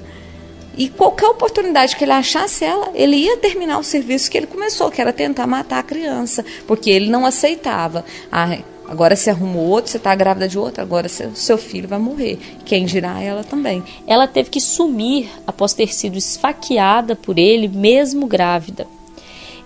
[0.78, 4.88] E qualquer oportunidade que ele achasse ela, ele ia terminar o serviço que ele começou,
[4.88, 8.04] que era tentar matar a criança, porque ele não aceitava.
[8.30, 11.98] Ah, agora você arrumou outro, você está grávida de outro, agora seu, seu filho vai
[11.98, 12.38] morrer.
[12.64, 13.82] Quem dirá ela também.
[14.06, 18.86] Ela teve que sumir após ter sido esfaqueada por ele, mesmo grávida.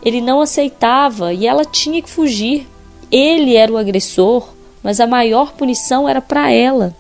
[0.05, 2.69] Ele não aceitava e ela tinha que fugir.
[3.11, 6.95] Ele era o agressor, mas a maior punição era para ela.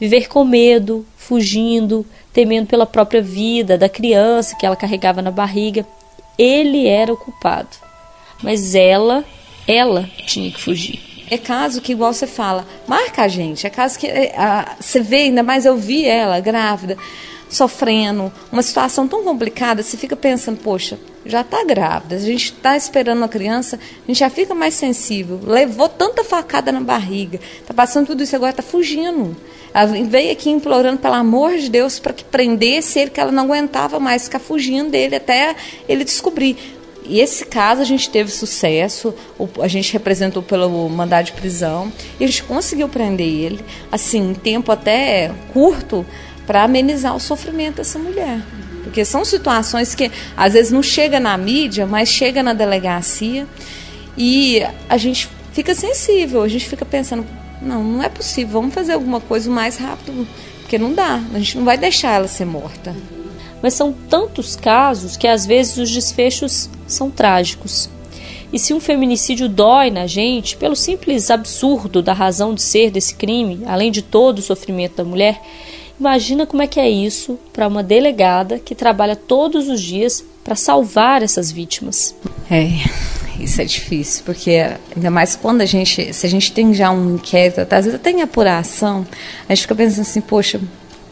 [0.00, 5.86] Viver com medo, fugindo, temendo pela própria vida da criança que ela carregava na barriga.
[6.36, 7.68] Ele era o culpado.
[8.42, 9.24] Mas ela,
[9.66, 11.14] ela tinha que fugir.
[11.30, 13.66] É caso que, igual você fala, marca a gente.
[13.66, 16.98] É caso que é, a, você vê, ainda mais eu vi ela grávida,
[17.48, 22.76] sofrendo, uma situação tão complicada, você fica pensando, poxa, já está grávida, a gente está
[22.76, 25.40] esperando a criança, a gente já fica mais sensível.
[25.42, 29.36] Levou tanta facada na barriga, está passando tudo isso agora, está fugindo.
[29.72, 33.44] Ela veio aqui implorando, pelo amor de Deus, para que prendesse ele, que ela não
[33.44, 35.56] aguentava mais ficar fugindo dele até
[35.88, 36.56] ele descobrir.
[37.06, 39.14] E esse caso a gente teve sucesso,
[39.60, 44.34] a gente representou pelo mandado de prisão e a gente conseguiu prender ele, assim, em
[44.34, 46.06] tempo até curto,
[46.46, 48.40] para amenizar o sofrimento dessa mulher.
[48.82, 53.46] Porque são situações que às vezes não chega na mídia, mas chega na delegacia
[54.16, 57.26] e a gente fica sensível, a gente fica pensando,
[57.60, 60.26] não, não é possível, vamos fazer alguma coisa mais rápido,
[60.60, 62.94] porque não dá, a gente não vai deixar ela ser morta.
[63.62, 67.88] Mas são tantos casos que às vezes os desfechos são trágicos.
[68.52, 73.14] E se um feminicídio dói na gente, pelo simples absurdo da razão de ser desse
[73.14, 75.40] crime, além de todo o sofrimento da mulher,
[75.98, 80.56] Imagina como é que é isso para uma delegada que trabalha todos os dias para
[80.56, 82.14] salvar essas vítimas.
[82.50, 82.68] É.
[83.40, 84.60] isso é difícil, porque
[84.94, 88.22] ainda mais quando a gente, se a gente tem já um inquérito, às vezes tem
[88.22, 89.06] apuração,
[89.48, 90.60] a gente fica pensando assim, poxa,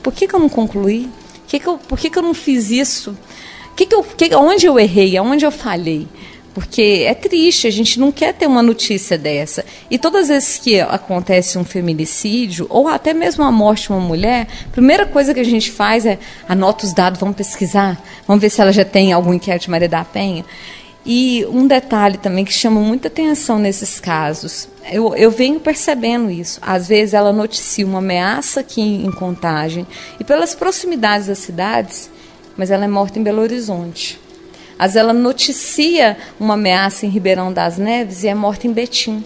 [0.03, 1.09] por que, que eu não concluí?
[1.47, 3.17] Que que eu, por que, que eu não fiz isso?
[3.77, 5.17] Que que eu, que, onde eu errei?
[5.17, 6.07] Aonde eu falhei?
[6.55, 9.65] Porque é triste, a gente não quer ter uma notícia dessa.
[9.91, 14.01] E todas as vezes que acontece um feminicídio, ou até mesmo a morte de uma
[14.01, 18.43] mulher, a primeira coisa que a gente faz é anota os dados, vamos pesquisar, vamos
[18.43, 20.45] ver se ela já tem algum inquérito de Maria da Penha.
[21.05, 26.61] E um detalhe também que chama muita atenção nesses casos, eu, eu venho percebendo isso.
[26.63, 29.87] Às vezes ela noticia uma ameaça aqui em, em Contagem,
[30.21, 32.11] e pelas proximidades das cidades,
[32.57, 34.21] mas ela é morta em Belo Horizonte.
[34.83, 39.25] Vezes ela noticia uma ameaça em Ribeirão das Neves e é morta em Betim.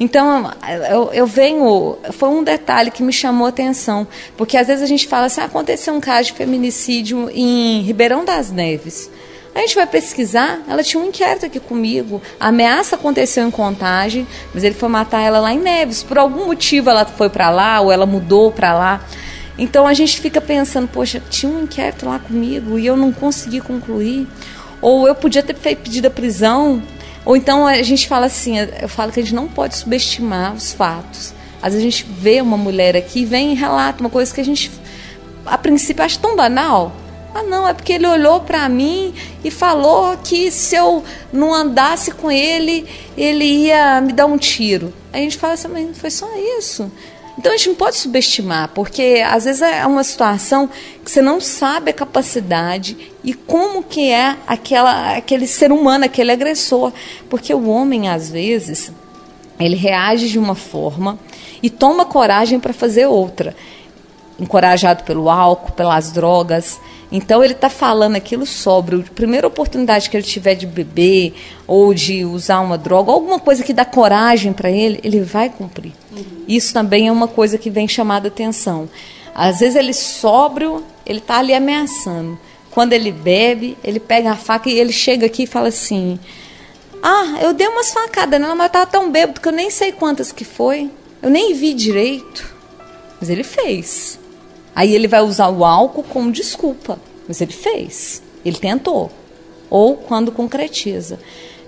[0.00, 0.50] Então,
[0.90, 1.96] eu, eu, venho.
[2.10, 4.06] Foi um detalhe que me chamou a atenção.
[4.36, 8.24] Porque às vezes a gente fala assim: ah, aconteceu um caso de feminicídio em Ribeirão
[8.24, 9.08] das Neves.
[9.54, 12.22] A gente vai pesquisar, ela tinha um inquérito aqui comigo.
[12.40, 16.02] A ameaça aconteceu em Contagem, mas ele foi matar ela lá em Neves.
[16.02, 19.06] Por algum motivo ela foi para lá ou ela mudou para lá.
[19.58, 23.60] Então a gente fica pensando, poxa, tinha um inquérito lá comigo e eu não consegui
[23.60, 24.26] concluir.
[24.82, 26.82] Ou eu podia ter pedido a prisão.
[27.24, 30.72] Ou então a gente fala assim, eu falo que a gente não pode subestimar os
[30.72, 31.32] fatos.
[31.62, 34.44] Às vezes a gente vê uma mulher aqui vem e relata uma coisa que a
[34.44, 34.70] gente,
[35.46, 36.92] a princípio, acha tão banal.
[37.34, 41.02] Ah, não, é porque ele olhou para mim e falou que se eu
[41.32, 44.92] não andasse com ele, ele ia me dar um tiro.
[45.12, 46.28] Aí a gente fala assim, mas foi só
[46.58, 46.90] isso.
[47.38, 50.68] Então a gente não pode subestimar, porque às vezes é uma situação
[51.02, 56.30] que você não sabe a capacidade e como que é aquela, aquele ser humano, aquele
[56.30, 56.92] agressor.
[57.30, 58.92] Porque o homem, às vezes,
[59.58, 61.18] ele reage de uma forma
[61.62, 63.56] e toma coragem para fazer outra.
[64.38, 66.78] Encorajado pelo álcool, pelas drogas.
[67.12, 71.34] Então ele está falando aquilo sobre a primeira oportunidade que ele tiver de beber
[71.66, 75.92] ou de usar uma droga, alguma coisa que dá coragem para ele, ele vai cumprir.
[76.10, 76.24] Uhum.
[76.48, 78.88] Isso também é uma coisa que vem chamada atenção.
[79.34, 82.38] Às vezes ele sóbrio, ele está ali ameaçando.
[82.70, 86.18] Quando ele bebe, ele pega a faca e ele chega aqui e fala assim:
[87.02, 90.32] Ah, eu dei umas facadas nela, mas estava tão bêbado que eu nem sei quantas
[90.32, 90.90] que foi.
[91.22, 92.54] Eu nem vi direito.
[93.20, 94.18] Mas ele fez.
[94.74, 96.98] Aí ele vai usar o álcool como desculpa,
[97.28, 99.10] mas ele fez, ele tentou.
[99.68, 101.18] Ou quando concretiza.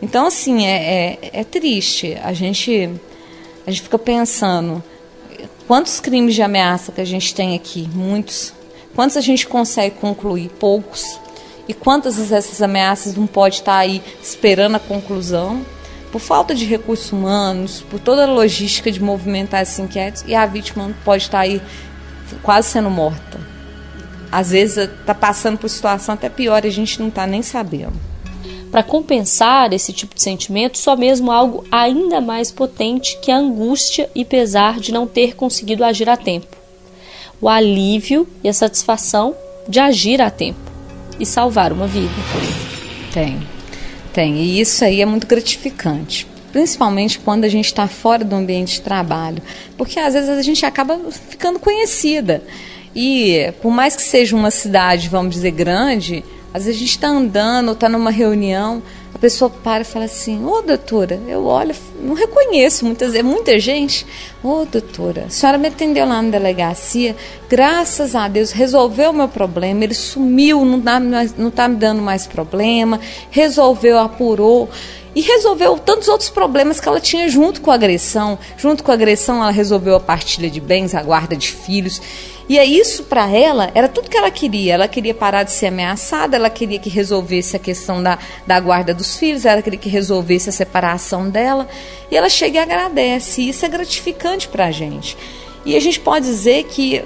[0.01, 2.19] Então, assim, é, é, é triste.
[2.23, 2.91] A gente,
[3.67, 4.83] a gente fica pensando
[5.67, 7.89] quantos crimes de ameaça que a gente tem aqui?
[7.95, 8.53] Muitos.
[8.95, 10.51] Quantos a gente consegue concluir?
[10.59, 11.19] Poucos.
[11.67, 15.65] E quantas dessas ameaças não pode estar aí esperando a conclusão?
[16.13, 20.47] Por falta de recursos humanos, por toda a logística de movimentar esses inquéritos, e a
[20.47, 21.61] vítima não pode estar aí
[22.43, 23.39] quase sendo morta.
[24.31, 27.93] Às vezes está passando por situação até pior e a gente não está nem sabendo.
[28.71, 34.11] Para compensar esse tipo de sentimento, só mesmo algo ainda mais potente que a angústia
[34.15, 36.57] e pesar de não ter conseguido agir a tempo.
[37.41, 39.37] O alívio e a satisfação
[39.69, 40.59] de agir a tempo
[41.21, 42.13] e salvar uma vida.
[43.13, 43.41] Tem,
[44.13, 44.39] tem.
[44.39, 48.83] E isso aí é muito gratificante principalmente quando a gente está fora do ambiente de
[48.83, 49.43] trabalho,
[49.77, 52.45] porque às vezes a gente acaba ficando conhecida.
[52.95, 56.25] E por mais que seja uma cidade, vamos dizer, grande,
[56.55, 60.47] às vezes a gente está andando, está numa reunião, a pessoa para e fala assim:
[60.47, 61.75] Ô doutora, eu olho,
[62.05, 64.07] não reconheço muitas vezes, muita gente.
[64.43, 67.17] Ô doutora, a senhora me atendeu lá na delegacia,
[67.49, 72.03] graças a Deus resolveu o meu problema, ele sumiu, não está não tá me dando
[72.03, 73.01] mais problema,
[73.31, 74.69] resolveu, apurou
[75.15, 78.39] e resolveu tantos outros problemas que ela tinha junto com a agressão.
[78.57, 82.03] Junto com a agressão, ela resolveu a partilha de bens, a guarda de filhos.
[82.49, 84.75] E é isso para ela, era tudo que ela queria.
[84.75, 88.93] Ela queria parar de ser ameaçada, ela queria que resolvesse a questão da, da guarda
[88.93, 91.69] dos filhos, ela queria que resolvesse a separação dela.
[92.11, 93.43] E ela chega e agradece.
[93.43, 95.17] E isso é gratificante para a gente.
[95.65, 97.03] E a gente pode dizer que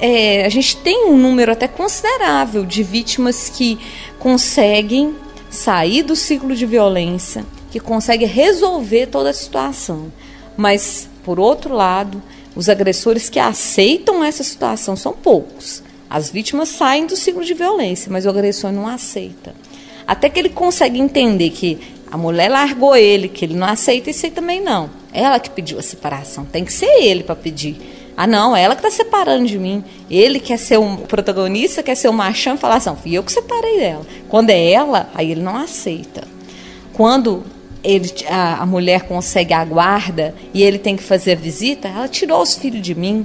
[0.00, 3.78] é, a gente tem um número até considerável de vítimas que
[4.18, 5.14] conseguem
[5.50, 10.12] sair do ciclo de violência, que consegue resolver toda a situação.
[10.56, 12.22] Mas, por outro lado,
[12.54, 15.82] os agressores que aceitam essa situação são poucos.
[16.10, 19.54] As vítimas saem do ciclo de violência, mas o agressor não aceita.
[20.06, 21.78] Até que ele consegue entender que
[22.10, 24.90] a mulher largou ele, que ele não aceita, isso aí também não.
[25.12, 27.76] Ela que pediu a separação, tem que ser ele para pedir.
[28.16, 29.84] Ah, não, ela que está separando de mim.
[30.10, 33.30] Ele quer ser o protagonista, quer ser o machão e falar assim, fui eu que
[33.30, 34.04] separei dela.
[34.28, 36.26] Quando é ela, aí ele não aceita.
[36.92, 37.44] Quando
[37.84, 42.08] ele, a, a mulher consegue a guarda e ele tem que fazer a visita, ela
[42.08, 43.24] tirou os filhos de mim.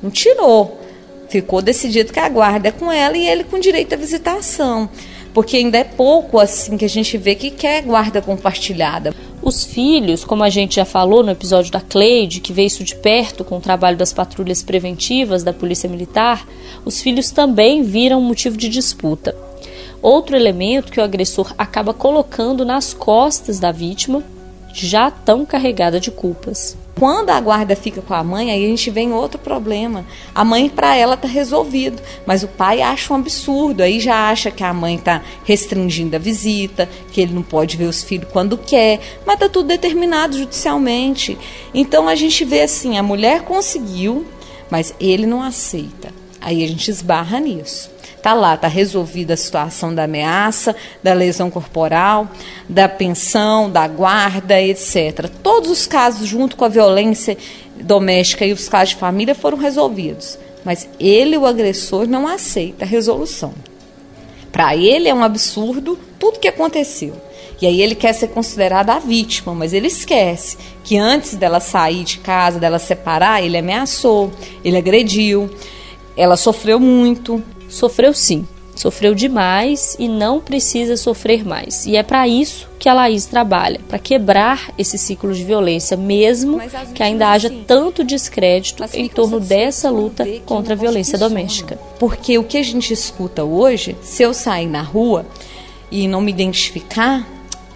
[0.00, 0.80] Não tirou.
[1.28, 4.88] Ficou decidido que a guarda é com ela e ele com direito à visitação.
[5.32, 9.14] Porque ainda é pouco assim que a gente vê que quer guarda compartilhada.
[9.42, 12.94] Os filhos, como a gente já falou no episódio da Cleide, que vê isso de
[12.94, 16.46] perto com o trabalho das patrulhas preventivas da Polícia Militar,
[16.84, 19.34] os filhos também viram motivo de disputa.
[20.02, 24.22] Outro elemento que o agressor acaba colocando nas costas da vítima,
[24.72, 26.76] já tão carregada de culpas.
[26.98, 30.04] Quando a guarda fica com a mãe, aí a gente vem outro problema.
[30.34, 33.82] A mãe, para ela, tá resolvido, mas o pai acha um absurdo.
[33.82, 37.86] Aí já acha que a mãe tá restringindo a visita, que ele não pode ver
[37.86, 41.38] os filhos quando quer, mas tá tudo determinado judicialmente.
[41.72, 44.26] Então a gente vê assim: a mulher conseguiu,
[44.70, 46.12] mas ele não aceita.
[46.40, 47.90] Aí a gente esbarra nisso.
[48.22, 52.28] Tá lá, tá resolvida a situação da ameaça, da lesão corporal,
[52.68, 55.28] da pensão, da guarda, etc.
[55.42, 57.36] Todos os casos junto com a violência
[57.80, 62.88] doméstica e os casos de família foram resolvidos, mas ele, o agressor, não aceita a
[62.88, 63.54] resolução.
[64.52, 67.14] Para ele é um absurdo tudo que aconteceu.
[67.60, 72.04] E aí ele quer ser considerado a vítima, mas ele esquece que antes dela sair
[72.04, 74.30] de casa, dela separar, ele ameaçou,
[74.64, 75.50] ele agrediu,
[76.16, 77.42] ela sofreu muito.
[77.70, 81.86] Sofreu sim, sofreu demais e não precisa sofrer mais.
[81.86, 86.58] E é para isso que a Laís trabalha, para quebrar esse ciclo de violência, mesmo
[86.94, 91.78] que ainda haja assim, tanto descrédito em torno dessa luta contra a violência doméstica.
[91.98, 95.26] Porque o que a gente escuta hoje, se eu sair na rua
[95.90, 97.26] e não me identificar,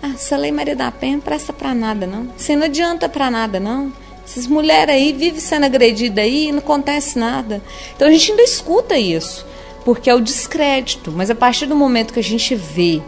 [0.03, 2.29] ah, essa lei Maria da Penha não presta para nada não.
[2.37, 3.93] Você não adianta para nada não.
[4.25, 7.63] Essas mulheres aí vivem sendo agredidas aí e não acontece nada.
[7.95, 9.45] Então a gente ainda escuta isso
[9.85, 11.13] porque é o descrédito.
[11.13, 13.03] Mas a partir do momento que a gente vê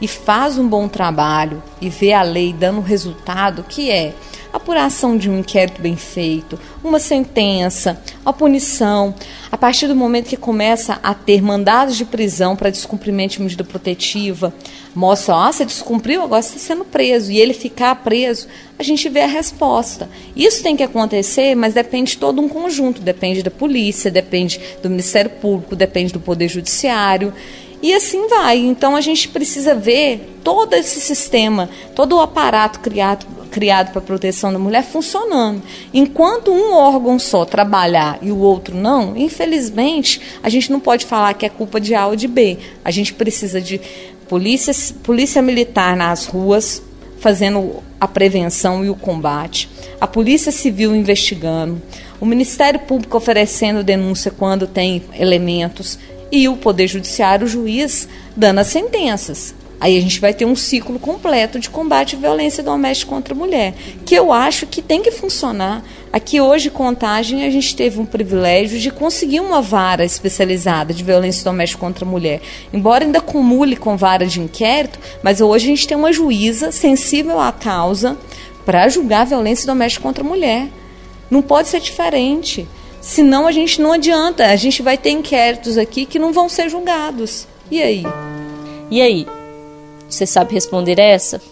[0.00, 4.14] e faz um bom trabalho e vê a lei dando resultado, que é
[4.52, 9.14] apuração de um inquérito bem feito, uma sentença, a punição.
[9.50, 13.64] A partir do momento que começa a ter mandados de prisão para descumprimento de medida
[13.64, 14.52] protetiva,
[14.94, 18.46] mostra, ah, você descumpriu, agora você está sendo preso, e ele ficar preso,
[18.78, 20.08] a gente vê a resposta.
[20.36, 24.90] Isso tem que acontecer, mas depende de todo um conjunto, depende da polícia, depende do
[24.90, 27.32] Ministério Público, depende do Poder Judiciário.
[27.82, 28.58] E assim vai.
[28.58, 34.04] Então a gente precisa ver todo esse sistema, todo o aparato criado criado para a
[34.04, 35.62] proteção da mulher funcionando.
[35.92, 41.34] Enquanto um órgão só trabalhar e o outro não, infelizmente, a gente não pode falar
[41.34, 42.56] que é culpa de A ou de B.
[42.82, 43.78] A gente precisa de
[44.26, 44.72] polícia,
[45.02, 46.82] polícia militar nas ruas,
[47.20, 49.68] fazendo a prevenção e o combate,
[50.00, 51.80] a Polícia Civil investigando,
[52.20, 55.98] o Ministério Público oferecendo denúncia quando tem elementos
[56.32, 59.54] e o Poder Judiciário, o juiz, dando as sentenças.
[59.78, 63.36] Aí a gente vai ter um ciclo completo de combate à violência doméstica contra a
[63.36, 63.74] mulher,
[64.06, 65.84] que eu acho que tem que funcionar.
[66.12, 71.44] Aqui hoje, Contagem, a gente teve um privilégio de conseguir uma vara especializada de violência
[71.44, 72.40] doméstica contra a mulher.
[72.72, 77.40] Embora ainda acumule com vara de inquérito, mas hoje a gente tem uma juíza sensível
[77.40, 78.16] à causa
[78.64, 80.68] para julgar violência doméstica contra a mulher.
[81.28, 82.68] Não pode ser diferente.
[83.02, 84.46] Senão a gente não adianta.
[84.46, 87.48] A gente vai ter inquéritos aqui que não vão ser julgados.
[87.68, 88.04] E aí?
[88.90, 89.26] E aí?
[90.08, 91.42] Você sabe responder essa?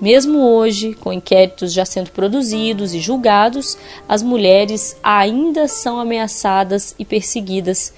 [0.00, 3.76] Mesmo hoje, com inquéritos já sendo produzidos e julgados,
[4.08, 7.92] as mulheres ainda são ameaçadas e perseguidas.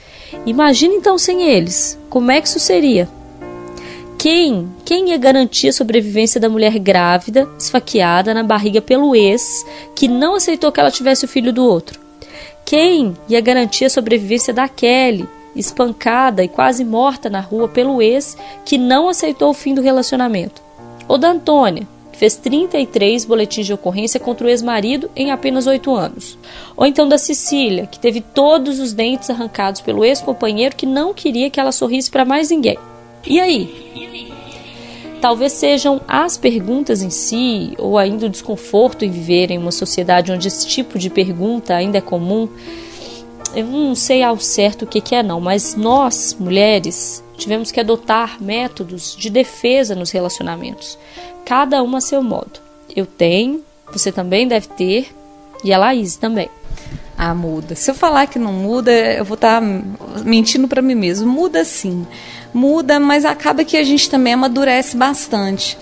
[0.44, 3.08] Imagina então sem eles, como é que isso seria?
[4.18, 4.68] Quem?
[4.84, 10.34] Quem ia garantir a sobrevivência da mulher grávida, esfaqueada na barriga pelo ex, que não
[10.34, 12.01] aceitou que ela tivesse o filho do outro?
[12.72, 18.34] Quem ia garantir a sobrevivência da Kelly, espancada e quase morta na rua pelo ex
[18.64, 20.62] que não aceitou o fim do relacionamento.
[21.06, 25.94] Ou da Antônia, que fez 33 boletins de ocorrência contra o ex-marido em apenas 8
[25.94, 26.38] anos.
[26.74, 31.50] Ou então da Cecília, que teve todos os dentes arrancados pelo ex-companheiro que não queria
[31.50, 32.78] que ela sorrisse para mais ninguém.
[33.26, 34.41] E aí?
[35.22, 40.32] Talvez sejam as perguntas em si, ou ainda o desconforto em viver em uma sociedade
[40.32, 42.48] onde esse tipo de pergunta ainda é comum,
[43.54, 48.42] eu não sei ao certo o que, é não, mas nós, mulheres, tivemos que adotar
[48.42, 50.98] métodos de defesa nos relacionamentos,
[51.44, 52.58] cada uma a seu modo.
[52.94, 53.62] Eu tenho,
[53.92, 55.14] você também deve ter,
[55.62, 56.50] e a Laís também.
[57.16, 57.76] Ah, muda.
[57.76, 59.66] Se eu falar que não muda, eu vou estar tá
[60.24, 61.30] mentindo para mim mesmo.
[61.30, 62.04] Muda sim.
[62.52, 65.78] Muda, mas acaba que a gente também amadurece bastante.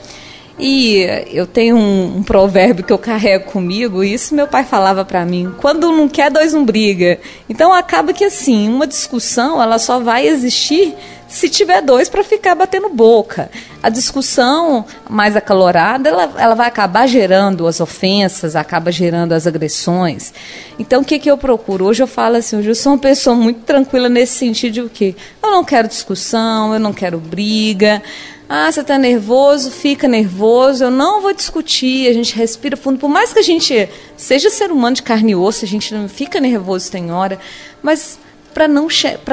[0.59, 5.05] E eu tenho um, um, provérbio que eu carrego comigo, e isso meu pai falava
[5.05, 7.19] para mim: quando não quer, dois não briga.
[7.49, 10.95] Então acaba que assim, uma discussão ela só vai existir
[11.31, 13.49] se tiver dois para ficar batendo boca.
[13.81, 20.35] A discussão mais acalorada, ela, ela vai acabar gerando as ofensas, acaba gerando as agressões.
[20.77, 21.87] Então, o que, que eu procuro?
[21.87, 24.91] Hoje eu falo assim, hoje eu sou uma pessoa muito tranquila nesse sentido de o
[24.91, 25.15] quê?
[25.41, 28.03] Eu não quero discussão, eu não quero briga.
[28.49, 30.83] Ah, você está nervoso, fica nervoso.
[30.83, 32.09] Eu não vou discutir.
[32.09, 32.99] A gente respira fundo.
[32.99, 36.09] Por mais que a gente seja ser humano de carne e osso, a gente não
[36.09, 37.39] fica nervoso tem hora.
[37.81, 38.19] Mas
[38.53, 38.67] para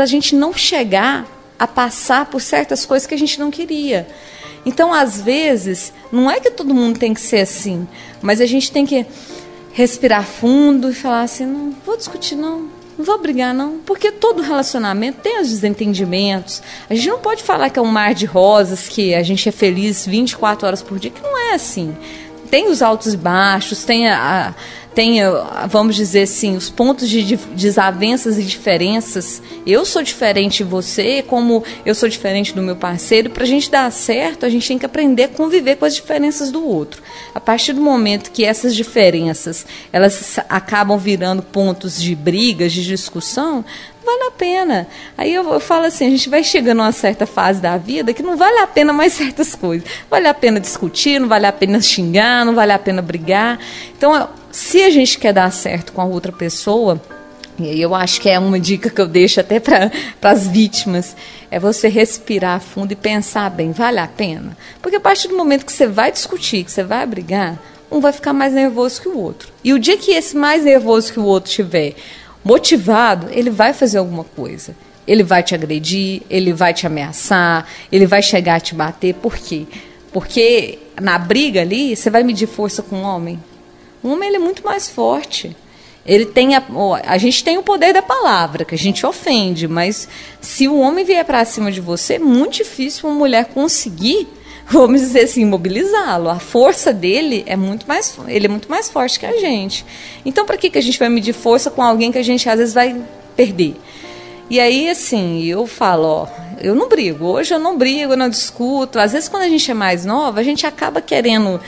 [0.04, 1.26] a gente não chegar
[1.58, 4.08] a passar por certas coisas que a gente não queria.
[4.66, 7.88] Então, às vezes, não é que todo mundo tem que ser assim,
[8.22, 9.06] mas a gente tem que
[9.72, 13.78] respirar fundo e falar assim: não vou discutir, não, não vou brigar, não.
[13.86, 16.62] Porque todo relacionamento tem os desentendimentos.
[16.90, 19.52] A gente não pode falar que é um mar de rosas, que a gente é
[19.52, 21.96] feliz 24 horas por dia, que não é assim.
[22.50, 25.20] Tem os altos e baixos, tem a, a tem,
[25.70, 29.44] vamos dizer assim, os pontos de desavenças e diferenças.
[29.64, 33.30] Eu sou diferente de você, como eu sou diferente do meu parceiro.
[33.30, 36.50] Para a gente dar certo, a gente tem que aprender a conviver com as diferenças
[36.50, 37.04] do outro.
[37.36, 43.64] A partir do momento que essas diferenças elas acabam virando pontos de brigas, de discussão,
[44.04, 44.88] vale a pena.
[45.16, 48.16] Aí eu, eu, falo assim, a gente vai chegando a uma certa fase da vida
[48.16, 49.88] que não vale a pena mais certas coisas.
[50.10, 53.60] Vale a pena discutir, não vale a pena xingar, não vale a pena brigar.
[53.96, 54.28] Então,
[54.58, 57.00] se a gente quer dar certo com a outra pessoa,
[57.60, 59.92] e eu acho que é uma dica que eu deixo até para
[60.24, 61.16] as vítimas,
[61.52, 64.58] é você respirar fundo e pensar bem, vale a pena?
[64.82, 68.12] Porque a partir do momento que você vai discutir, que você vai brigar, um vai
[68.12, 69.54] ficar mais nervoso que o outro.
[69.64, 71.94] E o dia que esse mais nervoso que o outro tiver
[72.44, 74.76] motivado, ele vai fazer alguma coisa.
[75.08, 79.14] Ele vai te agredir, ele vai te ameaçar, ele vai chegar a te bater.
[79.14, 79.68] Por quê?
[80.12, 83.40] Porque na briga ali, você vai medir força com o homem.
[84.04, 85.56] O homem ele é muito mais forte.
[86.06, 86.64] Ele tem a,
[87.06, 90.08] a gente tem o poder da palavra, que a gente ofende, mas
[90.40, 94.28] se o homem vier para cima de você, é muito difícil uma mulher conseguir
[94.70, 96.30] vamos dizer assim, mobilizá-lo.
[96.30, 99.86] A força dele é muito mais, ele é muito mais forte que a gente.
[100.26, 102.60] Então, para que, que a gente vai medir força com alguém que a gente às
[102.60, 103.02] vezes vai
[103.36, 103.76] perder?
[104.50, 106.28] E aí, assim, eu falo, ó,
[106.62, 107.26] eu não brigo.
[107.26, 109.00] Hoje eu não brigo, eu não discuto.
[109.00, 111.60] Às vezes, quando a gente é mais nova, a gente acaba querendo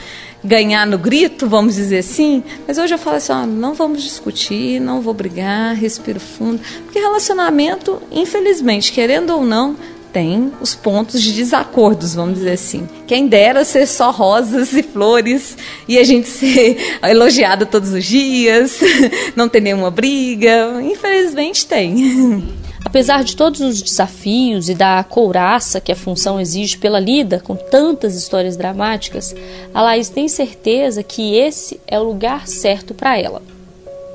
[0.42, 2.42] ganhar no grito, vamos dizer assim.
[2.66, 6.60] Mas hoje eu falo assim, ó, não vamos discutir, não vou brigar, respiro fundo.
[6.84, 9.76] Porque relacionamento, infelizmente, querendo ou não,
[10.12, 12.88] tem os pontos de desacordos, vamos dizer assim.
[13.06, 18.80] Quem dera ser só rosas e flores e a gente ser elogiada todos os dias,
[19.36, 20.80] não ter nenhuma briga.
[20.82, 22.48] Infelizmente tem.
[22.90, 27.54] Apesar de todos os desafios e da couraça que a função exige pela lida com
[27.54, 29.32] tantas histórias dramáticas,
[29.72, 33.42] a Laís tem certeza que esse é o lugar certo para ela.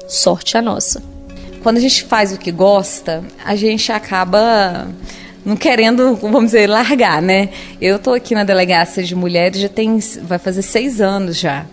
[0.10, 1.02] Sorte a nossa.
[1.64, 4.90] Quando a gente faz o que gosta, a gente acaba
[5.46, 7.52] não querendo, vamos dizer, largar, né?
[7.80, 11.66] Eu estou aqui na delegacia de mulheres já tem, vai fazer seis anos já.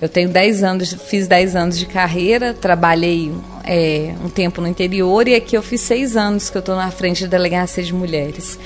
[0.00, 3.32] Eu tenho dez anos, fiz dez anos de carreira, trabalhei
[3.64, 6.90] é, um tempo no interior e aqui eu fiz seis anos que eu estou na
[6.90, 8.58] frente da delegacia de mulheres.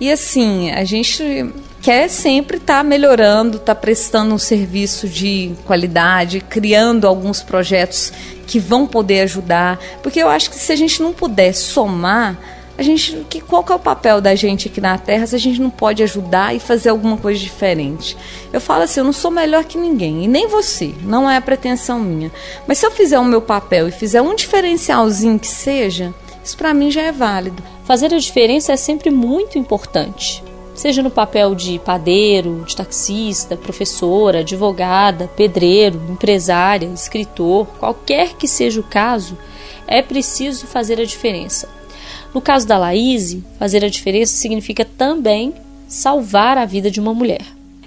[0.00, 1.22] E assim, a gente
[1.82, 8.12] quer sempre estar tá melhorando, estar tá prestando um serviço de qualidade, criando alguns projetos
[8.46, 12.82] que vão poder ajudar, porque eu acho que se a gente não puder somar, a
[12.82, 15.60] gente, que, qual que é o papel da gente aqui na Terra se a gente
[15.60, 18.16] não pode ajudar e fazer alguma coisa diferente?
[18.52, 21.40] Eu falo assim, eu não sou melhor que ninguém, e nem você, não é a
[21.40, 22.30] pretensão minha.
[22.66, 26.14] Mas se eu fizer o meu papel e fizer um diferencialzinho que seja,
[26.44, 27.62] isso para mim já é válido.
[27.84, 30.44] Fazer a diferença é sempre muito importante.
[30.74, 38.80] Seja no papel de padeiro, de taxista, professora, advogada, pedreiro, empresária, escritor, qualquer que seja
[38.80, 39.38] o caso,
[39.86, 41.68] é preciso fazer a diferença.
[42.36, 45.54] No caso da Laís, fazer a diferença significa também
[45.88, 47.40] salvar a vida de uma mulher.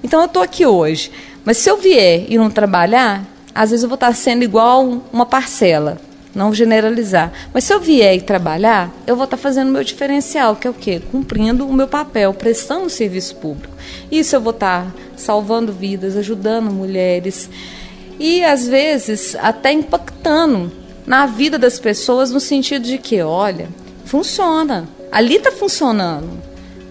[0.03, 1.11] Então eu estou aqui hoje,
[1.45, 3.23] mas se eu vier e não trabalhar,
[3.53, 6.01] às vezes eu vou estar sendo igual uma parcela,
[6.33, 7.31] não generalizar.
[7.53, 10.71] Mas se eu vier e trabalhar, eu vou estar fazendo o meu diferencial, que é
[10.71, 10.99] o quê?
[11.11, 13.75] Cumprindo o meu papel, prestando serviço público.
[14.11, 17.47] Isso eu vou estar salvando vidas, ajudando mulheres
[18.19, 20.71] e às vezes até impactando
[21.05, 23.69] na vida das pessoas no sentido de que, olha,
[24.09, 24.89] Funciona.
[25.11, 26.41] Ali está funcionando.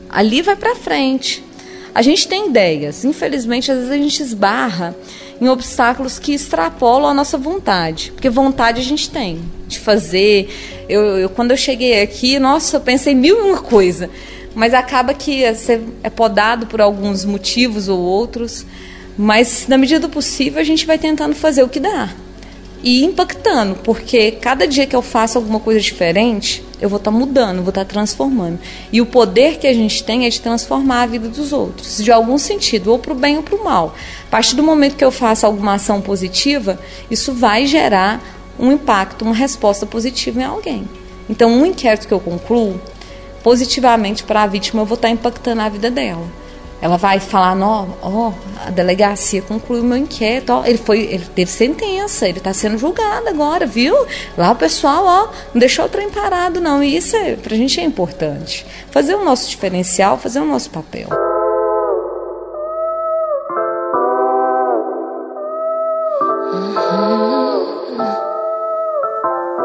[0.08, 1.44] Ali vai para frente.
[1.92, 3.04] A gente tem ideias.
[3.04, 4.94] Infelizmente, às vezes a gente esbarra
[5.40, 8.12] em obstáculos que extrapolam a nossa vontade.
[8.12, 10.48] Porque vontade a gente tem de fazer.
[10.88, 14.08] Eu, eu quando eu cheguei aqui, nossa, eu pensei mil e uma coisa.
[14.54, 18.64] Mas acaba que você é podado por alguns motivos ou outros.
[19.16, 22.10] Mas, na medida do possível, a gente vai tentando fazer o que dá.
[22.82, 27.16] E impactando, porque cada dia que eu faço alguma coisa diferente, eu vou estar tá
[27.16, 28.58] mudando, vou estar tá transformando.
[28.92, 32.12] E o poder que a gente tem é de transformar a vida dos outros, de
[32.12, 33.94] algum sentido, ou para o bem ou para o mal.
[34.26, 36.78] A partir do momento que eu faço alguma ação positiva,
[37.10, 38.22] isso vai gerar
[38.58, 40.88] um impacto, uma resposta positiva em alguém.
[41.28, 42.80] Então, um inquérito que eu concluo,
[43.42, 46.26] positivamente para a vítima, eu vou estar tá impactando a vida dela.
[46.80, 48.32] Ela vai falar, ó, oh,
[48.64, 53.28] a delegacia concluiu meu inquérito, ó, ele foi, ele teve sentença, ele está sendo julgado
[53.28, 53.94] agora, viu?
[54.36, 56.82] Lá o pessoal, ó, não deixou o trem parado, não.
[56.82, 58.64] E isso é, pra gente é importante.
[58.92, 61.08] Fazer o nosso diferencial, fazer o nosso papel.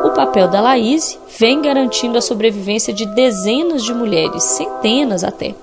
[0.04, 5.54] O papel da Laís vem garantindo a sobrevivência de dezenas de mulheres, centenas até.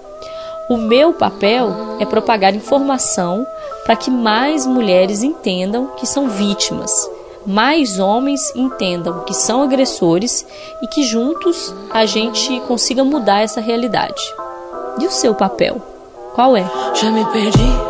[0.71, 3.45] O meu papel é propagar informação
[3.85, 6.93] para que mais mulheres entendam que são vítimas,
[7.45, 10.47] mais homens entendam que são agressores
[10.81, 14.23] e que juntos a gente consiga mudar essa realidade.
[15.01, 15.83] E o seu papel?
[16.37, 16.65] Qual é?
[16.95, 17.90] Já me perdi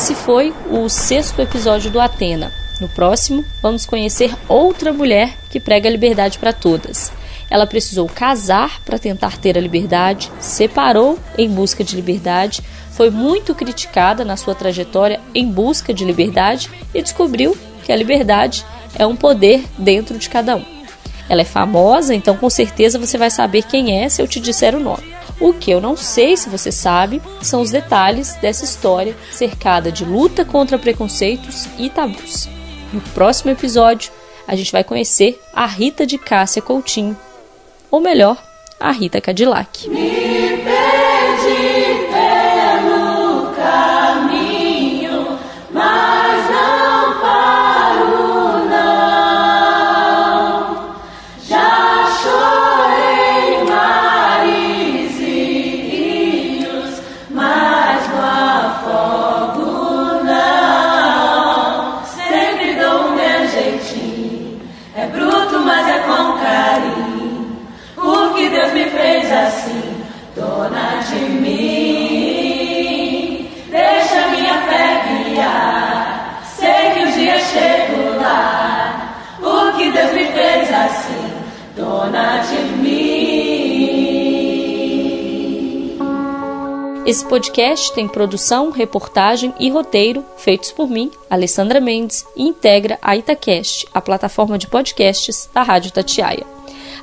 [0.00, 2.50] Esse foi o sexto episódio do Atena.
[2.80, 7.12] No próximo, vamos conhecer outra mulher que prega a liberdade para todas.
[7.50, 13.54] Ela precisou casar para tentar ter a liberdade, separou em busca de liberdade, foi muito
[13.54, 18.64] criticada na sua trajetória em busca de liberdade e descobriu que a liberdade
[18.98, 20.64] é um poder dentro de cada um.
[21.28, 24.74] Ela é famosa, então com certeza você vai saber quem é se eu te disser
[24.74, 25.09] o nome.
[25.40, 30.04] O que eu não sei se você sabe são os detalhes dessa história cercada de
[30.04, 32.46] luta contra preconceitos e tabus.
[32.92, 34.12] No próximo episódio,
[34.46, 37.16] a gente vai conhecer a Rita de Cássia Coutinho,
[37.90, 38.36] ou melhor,
[38.78, 39.88] a Rita Cadillac.
[87.30, 93.86] Podcast tem produção, reportagem e roteiro feitos por mim, Alessandra Mendes, e integra a Itacast,
[93.94, 96.44] a plataforma de podcasts da Rádio Tatiaia.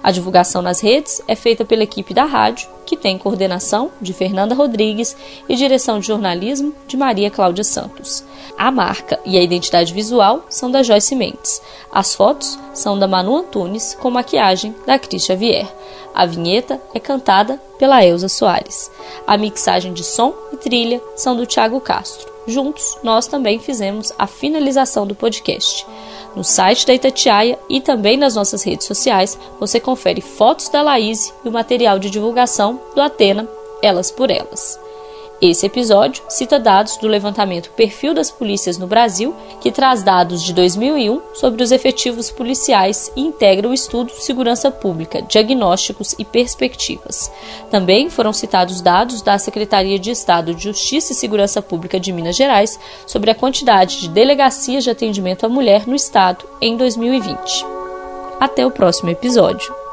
[0.04, 4.56] A divulgação nas redes é feita pela equipe da rádio, que tem coordenação de Fernanda
[4.56, 5.16] Rodrigues
[5.48, 8.24] e direção de jornalismo de Maria Cláudia Santos.
[8.58, 11.62] A marca e a identidade visual são da Joyce Mendes.
[11.92, 15.68] As fotos são da Manu Antunes com maquiagem da Cris Xavier.
[16.16, 18.90] A vinheta é cantada pela Elza Soares.
[19.28, 22.37] A mixagem de som e trilha são do Thiago Castro.
[22.48, 25.86] Juntos, nós também fizemos a finalização do podcast.
[26.34, 31.34] No site da Itatiaia e também nas nossas redes sociais, você confere fotos da Laís
[31.44, 33.48] e o material de divulgação do Atena
[33.82, 34.80] Elas por Elas.
[35.40, 40.52] Esse episódio cita dados do levantamento Perfil das Polícias no Brasil, que traz dados de
[40.52, 47.32] 2001 sobre os efetivos policiais e integra o estudo Segurança Pública, Diagnósticos e Perspectivas.
[47.70, 52.36] Também foram citados dados da Secretaria de Estado de Justiça e Segurança Pública de Minas
[52.36, 57.64] Gerais sobre a quantidade de delegacias de atendimento à mulher no estado em 2020.
[58.40, 59.87] Até o próximo episódio.